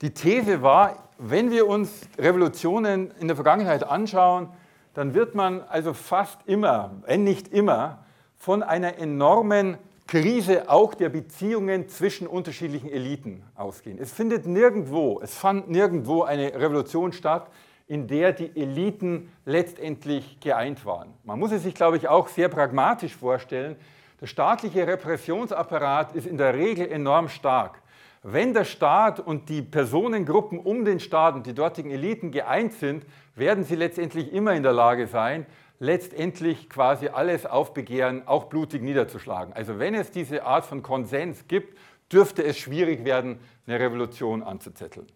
Die 0.00 0.14
These 0.14 0.62
war, 0.62 1.08
wenn 1.18 1.50
wir 1.50 1.66
uns 1.66 2.08
Revolutionen 2.18 3.10
in 3.18 3.26
der 3.26 3.34
Vergangenheit 3.34 3.82
anschauen, 3.82 4.48
dann 4.94 5.12
wird 5.12 5.34
man 5.34 5.62
also 5.62 5.92
fast 5.92 6.38
immer, 6.46 6.92
wenn 7.04 7.24
nicht 7.24 7.48
immer, 7.48 8.04
von 8.36 8.62
einer 8.62 8.98
enormen 8.98 9.76
Krise 10.06 10.70
auch 10.70 10.94
der 10.94 11.08
Beziehungen 11.08 11.88
zwischen 11.88 12.28
unterschiedlichen 12.28 12.88
Eliten 12.88 13.42
ausgehen. 13.56 13.98
Es 14.00 14.12
findet 14.12 14.46
nirgendwo, 14.46 15.20
es 15.20 15.34
fand 15.34 15.68
nirgendwo 15.68 16.22
eine 16.22 16.54
Revolution 16.54 17.12
statt, 17.12 17.50
in 17.88 18.06
der 18.06 18.32
die 18.32 18.54
Eliten 18.54 19.32
letztendlich 19.44 20.38
geeint 20.38 20.86
waren. 20.86 21.12
Man 21.24 21.40
muss 21.40 21.50
es 21.50 21.64
sich, 21.64 21.74
glaube 21.74 21.96
ich, 21.96 22.06
auch 22.06 22.28
sehr 22.28 22.48
pragmatisch 22.48 23.16
vorstellen. 23.16 23.74
Der 24.20 24.26
staatliche 24.26 24.86
Repressionsapparat 24.86 26.14
ist 26.14 26.26
in 26.26 26.38
der 26.38 26.54
Regel 26.54 26.88
enorm 26.88 27.28
stark. 27.28 27.82
Wenn 28.30 28.52
der 28.52 28.64
Staat 28.64 29.20
und 29.20 29.48
die 29.48 29.62
Personengruppen 29.62 30.58
um 30.58 30.84
den 30.84 31.00
Staat 31.00 31.34
und 31.34 31.46
die 31.46 31.54
dortigen 31.54 31.90
Eliten 31.90 32.30
geeint 32.30 32.74
sind, 32.74 33.06
werden 33.34 33.64
sie 33.64 33.74
letztendlich 33.74 34.34
immer 34.34 34.52
in 34.52 34.62
der 34.62 34.74
Lage 34.74 35.06
sein, 35.06 35.46
letztendlich 35.78 36.68
quasi 36.68 37.08
alles 37.08 37.46
aufbegehren, 37.46 38.28
auch 38.28 38.44
blutig 38.44 38.82
niederzuschlagen. 38.82 39.54
Also 39.54 39.78
wenn 39.78 39.94
es 39.94 40.10
diese 40.10 40.44
Art 40.44 40.66
von 40.66 40.82
Konsens 40.82 41.48
gibt, 41.48 41.78
dürfte 42.12 42.44
es 42.44 42.58
schwierig 42.58 43.06
werden, 43.06 43.38
eine 43.66 43.80
Revolution 43.80 44.42
anzuzetteln. 44.42 45.06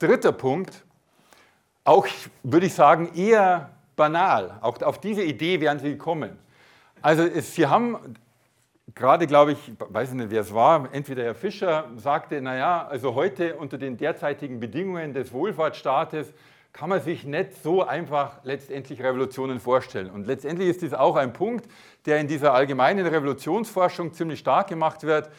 Dritter 0.00 0.32
Punkt, 0.32 0.84
auch, 1.84 2.08
würde 2.42 2.66
ich 2.66 2.74
sagen, 2.74 3.12
eher 3.14 3.70
banal. 3.94 4.58
Auch 4.62 4.82
auf 4.82 4.98
diese 4.98 5.22
Idee 5.22 5.60
wären 5.60 5.78
Sie 5.78 5.90
gekommen. 5.90 6.36
Also 7.02 7.22
es, 7.22 7.54
Sie 7.54 7.68
haben 7.68 8.16
gerade, 8.94 9.26
glaube 9.26 9.52
ich, 9.52 9.72
weiß 9.78 10.12
nicht, 10.12 10.30
wer 10.30 10.40
es 10.40 10.54
war, 10.54 10.88
entweder 10.92 11.24
Herr 11.24 11.34
Fischer 11.34 11.90
sagte, 11.96 12.40
naja, 12.40 12.86
also 12.86 13.14
heute 13.14 13.56
unter 13.56 13.78
den 13.78 13.96
derzeitigen 13.96 14.60
Bedingungen 14.60 15.12
des 15.12 15.32
Wohlfahrtsstaates 15.32 16.32
kann 16.72 16.90
man 16.90 17.00
sich 17.00 17.24
nicht 17.24 17.62
so 17.62 17.82
einfach 17.82 18.44
letztendlich 18.44 19.02
Revolutionen 19.02 19.60
vorstellen. 19.60 20.10
Und 20.10 20.26
letztendlich 20.26 20.68
ist 20.68 20.82
dies 20.82 20.92
auch 20.92 21.16
ein 21.16 21.32
Punkt, 21.32 21.66
der 22.04 22.20
in 22.20 22.28
dieser 22.28 22.52
allgemeinen 22.52 23.06
Revolutionsforschung 23.06 24.12
ziemlich 24.12 24.40
stark 24.40 24.68
gemacht 24.68 25.02
wird. 25.02 25.30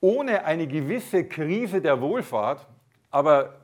Ohne 0.00 0.44
eine 0.44 0.66
gewisse 0.66 1.24
Krise 1.24 1.80
der 1.80 2.02
Wohlfahrt, 2.02 2.66
aber 3.10 3.54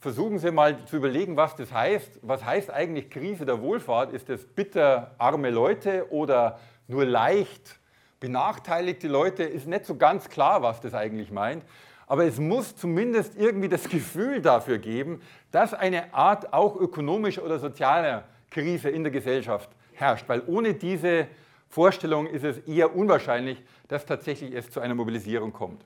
versuchen 0.00 0.38
Sie 0.38 0.50
mal 0.50 0.84
zu 0.84 0.96
überlegen, 0.96 1.36
was 1.36 1.56
das 1.56 1.72
heißt. 1.72 2.20
Was 2.20 2.44
heißt 2.44 2.70
eigentlich 2.70 3.10
Krise 3.10 3.46
der 3.46 3.62
Wohlfahrt? 3.62 4.12
Ist 4.12 4.28
das 4.28 4.44
bitter 4.44 5.14
arme 5.16 5.48
Leute 5.48 6.12
oder 6.12 6.58
nur 6.88 7.06
leicht 7.06 7.80
benachteiligte 8.20 9.08
Leute? 9.08 9.42
Ist 9.42 9.66
nicht 9.66 9.86
so 9.86 9.96
ganz 9.96 10.28
klar, 10.28 10.62
was 10.62 10.80
das 10.80 10.94
eigentlich 10.94 11.30
meint. 11.30 11.64
Aber 12.06 12.24
es 12.24 12.38
muss 12.38 12.76
zumindest 12.76 13.36
irgendwie 13.36 13.68
das 13.68 13.88
Gefühl 13.88 14.42
dafür 14.42 14.78
geben, 14.78 15.20
dass 15.50 15.72
eine 15.72 16.12
Art 16.12 16.52
auch 16.52 16.76
ökonomischer 16.76 17.42
oder 17.42 17.58
sozialer 17.58 18.24
Krise 18.50 18.90
in 18.90 19.04
der 19.04 19.12
Gesellschaft 19.12 19.70
herrscht. 19.94 20.28
Weil 20.28 20.42
ohne 20.46 20.74
diese 20.74 21.26
Vorstellung 21.68 22.26
ist 22.26 22.44
es 22.44 22.58
eher 22.58 22.94
unwahrscheinlich, 22.94 23.62
dass 23.88 24.04
tatsächlich 24.04 24.54
es 24.54 24.70
zu 24.70 24.80
einer 24.80 24.94
Mobilisierung 24.94 25.52
kommt. 25.52 25.84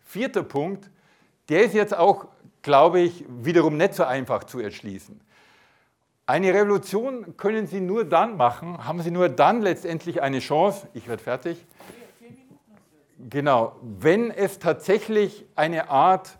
Vierter 0.00 0.42
Punkt, 0.42 0.88
der 1.48 1.64
ist 1.64 1.74
jetzt 1.74 1.96
auch 1.96 2.26
glaube 2.62 3.00
ich, 3.00 3.24
wiederum 3.28 3.76
nicht 3.76 3.94
so 3.94 4.04
einfach 4.04 4.44
zu 4.44 4.60
erschließen. 4.60 5.20
Eine 6.30 6.54
Revolution 6.54 7.36
können 7.36 7.66
Sie 7.66 7.80
nur 7.80 8.04
dann 8.04 8.36
machen, 8.36 8.86
haben 8.86 9.02
Sie 9.02 9.10
nur 9.10 9.28
dann 9.28 9.62
letztendlich 9.62 10.22
eine 10.22 10.38
Chance, 10.38 10.86
ich 10.94 11.08
werde 11.08 11.20
fertig, 11.20 11.66
genau, 13.28 13.74
wenn 13.82 14.30
es 14.30 14.60
tatsächlich 14.60 15.44
eine 15.56 15.90
Art 15.90 16.38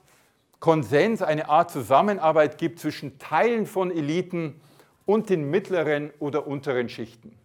Konsens, 0.60 1.22
eine 1.22 1.48
Art 1.48 1.72
Zusammenarbeit 1.72 2.56
gibt 2.56 2.78
zwischen 2.78 3.18
Teilen 3.18 3.66
von 3.66 3.90
Eliten 3.90 4.60
und 5.06 5.28
den 5.28 5.50
mittleren 5.50 6.12
oder 6.20 6.46
unteren 6.46 6.88
Schichten. 6.88 7.36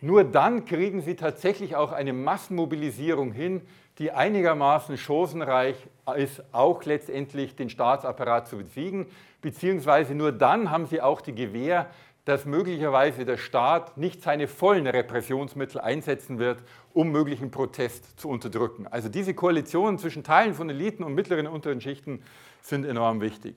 Nur 0.00 0.22
dann 0.22 0.66
kriegen 0.66 1.00
Sie 1.02 1.16
tatsächlich 1.16 1.74
auch 1.74 1.90
eine 1.90 2.12
Massenmobilisierung 2.12 3.32
hin, 3.32 3.62
die 4.00 4.10
einigermaßen 4.12 4.96
chancenreich 4.96 5.76
ist, 6.16 6.42
auch 6.52 6.82
letztendlich 6.84 7.54
den 7.54 7.68
Staatsapparat 7.68 8.48
zu 8.48 8.56
besiegen, 8.56 9.06
beziehungsweise 9.42 10.14
nur 10.14 10.32
dann 10.32 10.70
haben 10.70 10.86
sie 10.86 11.02
auch 11.02 11.20
die 11.20 11.34
Gewähr, 11.34 11.86
dass 12.24 12.46
möglicherweise 12.46 13.26
der 13.26 13.36
Staat 13.36 13.98
nicht 13.98 14.22
seine 14.22 14.48
vollen 14.48 14.86
Repressionsmittel 14.86 15.80
einsetzen 15.80 16.38
wird, 16.38 16.62
um 16.94 17.10
möglichen 17.10 17.50
Protest 17.50 18.18
zu 18.18 18.30
unterdrücken. 18.30 18.86
Also 18.86 19.10
diese 19.10 19.34
Koalitionen 19.34 19.98
zwischen 19.98 20.24
Teilen 20.24 20.54
von 20.54 20.70
Eliten 20.70 21.04
und 21.04 21.14
mittleren 21.14 21.46
und 21.46 21.54
unteren 21.54 21.82
Schichten 21.82 22.22
sind 22.62 22.86
enorm 22.86 23.20
wichtig. 23.20 23.56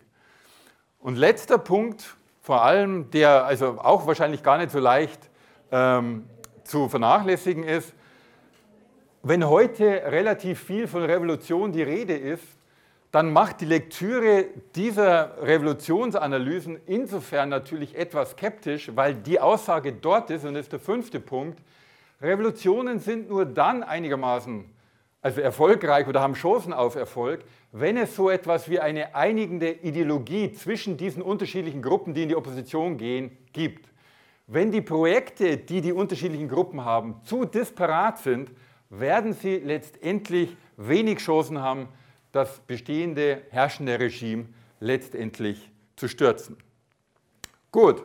Und 1.00 1.16
letzter 1.16 1.58
Punkt, 1.58 2.18
vor 2.42 2.64
allem, 2.64 3.10
der 3.12 3.46
also 3.46 3.80
auch 3.80 4.08
wahrscheinlich 4.08 4.44
gar 4.44 4.58
nicht 4.58 4.72
so 4.72 4.80
leicht 4.80 5.30
ähm, 5.72 6.26
zu 6.66 6.90
vernachlässigen 6.90 7.64
ist, 7.64 7.94
wenn 9.24 9.48
heute 9.48 9.86
relativ 9.86 10.60
viel 10.60 10.86
von 10.86 11.04
Revolution 11.04 11.72
die 11.72 11.82
Rede 11.82 12.14
ist, 12.14 12.44
dann 13.12 13.32
macht 13.32 13.62
die 13.62 13.66
Lektüre 13.66 14.46
dieser 14.76 15.38
Revolutionsanalysen 15.42 16.80
insofern 16.88 17.50
natürlich 17.50 17.96
etwas 17.96 18.32
skeptisch, 18.32 18.92
weil 18.96 19.16
die 19.16 19.40
Aussage 19.40 19.94
dort 19.94 20.30
ist, 20.30 20.46
und 20.46 20.56
das 20.56 20.66
ist 20.66 20.74
der 20.74 20.80
fünfte 20.80 21.22
Punkt, 21.22 21.60
Revolutionen 22.22 23.00
sind 23.00 23.30
nur 23.30 23.46
dann 23.46 23.84
einigermaßen 23.84 24.66
also 25.22 25.40
erfolgreich 25.40 26.06
oder 26.08 26.20
haben 26.20 26.34
Chancen 26.34 26.74
auf 26.74 26.96
Erfolg, 26.96 27.46
wenn 27.72 27.96
es 27.96 28.16
so 28.16 28.30
etwas 28.30 28.70
wie 28.70 28.82
eine 28.82 29.16
einigende 29.16 29.72
Ideologie 29.72 30.52
zwischen 30.52 30.98
diesen 30.98 31.22
unterschiedlichen 31.22 31.82
Gruppen, 31.82 32.14
die 32.14 32.24
in 32.24 32.30
die 32.30 32.36
Opposition 32.36 32.98
gehen, 32.98 33.38
gibt. 33.54 33.88
Wenn 34.48 34.70
die 34.72 34.82
Projekte, 34.82 35.56
die 35.56 35.80
die 35.80 35.94
unterschiedlichen 35.94 36.50
Gruppen 36.50 36.84
haben, 36.84 37.22
zu 37.24 37.46
disparat 37.46 38.18
sind, 38.20 38.52
werden 39.00 39.34
sie 39.34 39.58
letztendlich 39.58 40.56
wenig 40.78 41.20
Chancen 41.20 41.60
haben, 41.60 41.88
das 42.32 42.60
bestehende 42.60 43.44
herrschende 43.50 44.00
Regime 44.00 44.46
letztendlich 44.80 45.72
zu 45.96 46.08
stürzen. 46.08 46.58
Gut, 47.72 48.04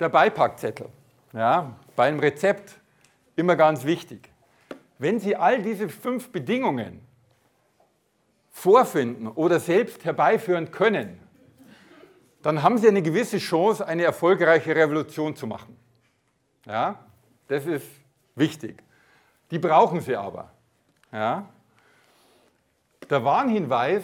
der 0.00 0.08
Beipackzettel. 0.08 0.88
Ja, 1.32 1.76
beim 1.94 2.18
Rezept 2.18 2.78
immer 3.36 3.56
ganz 3.56 3.84
wichtig. 3.84 4.30
Wenn 4.98 5.20
Sie 5.20 5.36
all 5.36 5.62
diese 5.62 5.88
fünf 5.88 6.30
Bedingungen 6.30 7.00
vorfinden 8.50 9.28
oder 9.28 9.60
selbst 9.60 10.04
herbeiführen 10.04 10.70
können, 10.70 11.18
dann 12.40 12.62
haben 12.62 12.78
Sie 12.78 12.88
eine 12.88 13.02
gewisse 13.02 13.38
Chance, 13.38 13.86
eine 13.86 14.04
erfolgreiche 14.04 14.74
Revolution 14.74 15.36
zu 15.36 15.46
machen. 15.46 15.76
Ja, 16.64 17.04
das 17.48 17.66
ist 17.66 17.86
wichtig. 18.34 18.82
Die 19.50 19.58
brauchen 19.58 20.00
Sie 20.00 20.16
aber. 20.16 20.50
Ja. 21.12 21.48
Der 23.08 23.24
Warnhinweis 23.24 24.02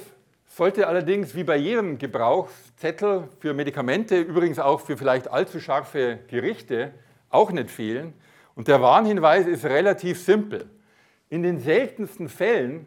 sollte 0.48 0.86
allerdings 0.86 1.34
wie 1.34 1.44
bei 1.44 1.56
jedem 1.56 1.98
Gebrauchszettel 1.98 3.28
für 3.40 3.54
Medikamente, 3.54 4.20
übrigens 4.20 4.58
auch 4.58 4.80
für 4.80 4.96
vielleicht 4.96 5.28
allzu 5.28 5.60
scharfe 5.60 6.20
Gerichte, 6.28 6.92
auch 7.30 7.50
nicht 7.50 7.70
fehlen. 7.70 8.12
Und 8.54 8.68
der 8.68 8.82
Warnhinweis 8.82 9.46
ist 9.46 9.64
relativ 9.64 10.22
simpel. 10.22 10.68
In 11.30 11.42
den 11.42 11.58
seltensten 11.58 12.28
Fällen 12.28 12.86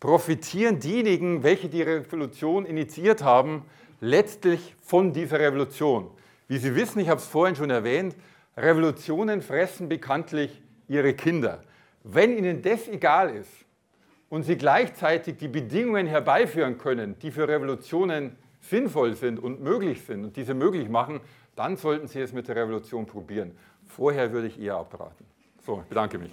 profitieren 0.00 0.80
diejenigen, 0.80 1.44
welche 1.44 1.68
die 1.68 1.82
Revolution 1.82 2.66
initiiert 2.66 3.22
haben, 3.22 3.64
letztlich 4.00 4.74
von 4.82 5.12
dieser 5.12 5.38
Revolution. 5.38 6.10
Wie 6.48 6.58
Sie 6.58 6.74
wissen, 6.74 6.98
ich 6.98 7.08
habe 7.08 7.20
es 7.20 7.26
vorhin 7.26 7.56
schon 7.56 7.70
erwähnt, 7.70 8.16
Revolutionen 8.56 9.40
fressen 9.40 9.88
bekanntlich 9.88 10.60
ihre 10.88 11.14
Kinder. 11.14 11.62
Wenn 12.04 12.36
Ihnen 12.36 12.60
das 12.60 12.86
egal 12.86 13.34
ist 13.34 13.50
und 14.28 14.42
Sie 14.42 14.56
gleichzeitig 14.56 15.38
die 15.38 15.48
Bedingungen 15.48 16.06
herbeiführen 16.06 16.76
können, 16.76 17.18
die 17.18 17.30
für 17.30 17.48
Revolutionen 17.48 18.36
sinnvoll 18.60 19.14
sind 19.14 19.38
und 19.38 19.62
möglich 19.62 20.02
sind 20.02 20.22
und 20.22 20.36
diese 20.36 20.52
möglich 20.52 20.90
machen, 20.90 21.20
dann 21.56 21.76
sollten 21.76 22.06
Sie 22.06 22.20
es 22.20 22.34
mit 22.34 22.46
der 22.46 22.56
Revolution 22.56 23.06
probieren. 23.06 23.56
Vorher 23.86 24.32
würde 24.32 24.48
ich 24.48 24.60
eher 24.60 24.76
abraten. 24.76 25.24
So, 25.64 25.80
ich 25.80 25.88
bedanke 25.88 26.18
mich. 26.18 26.32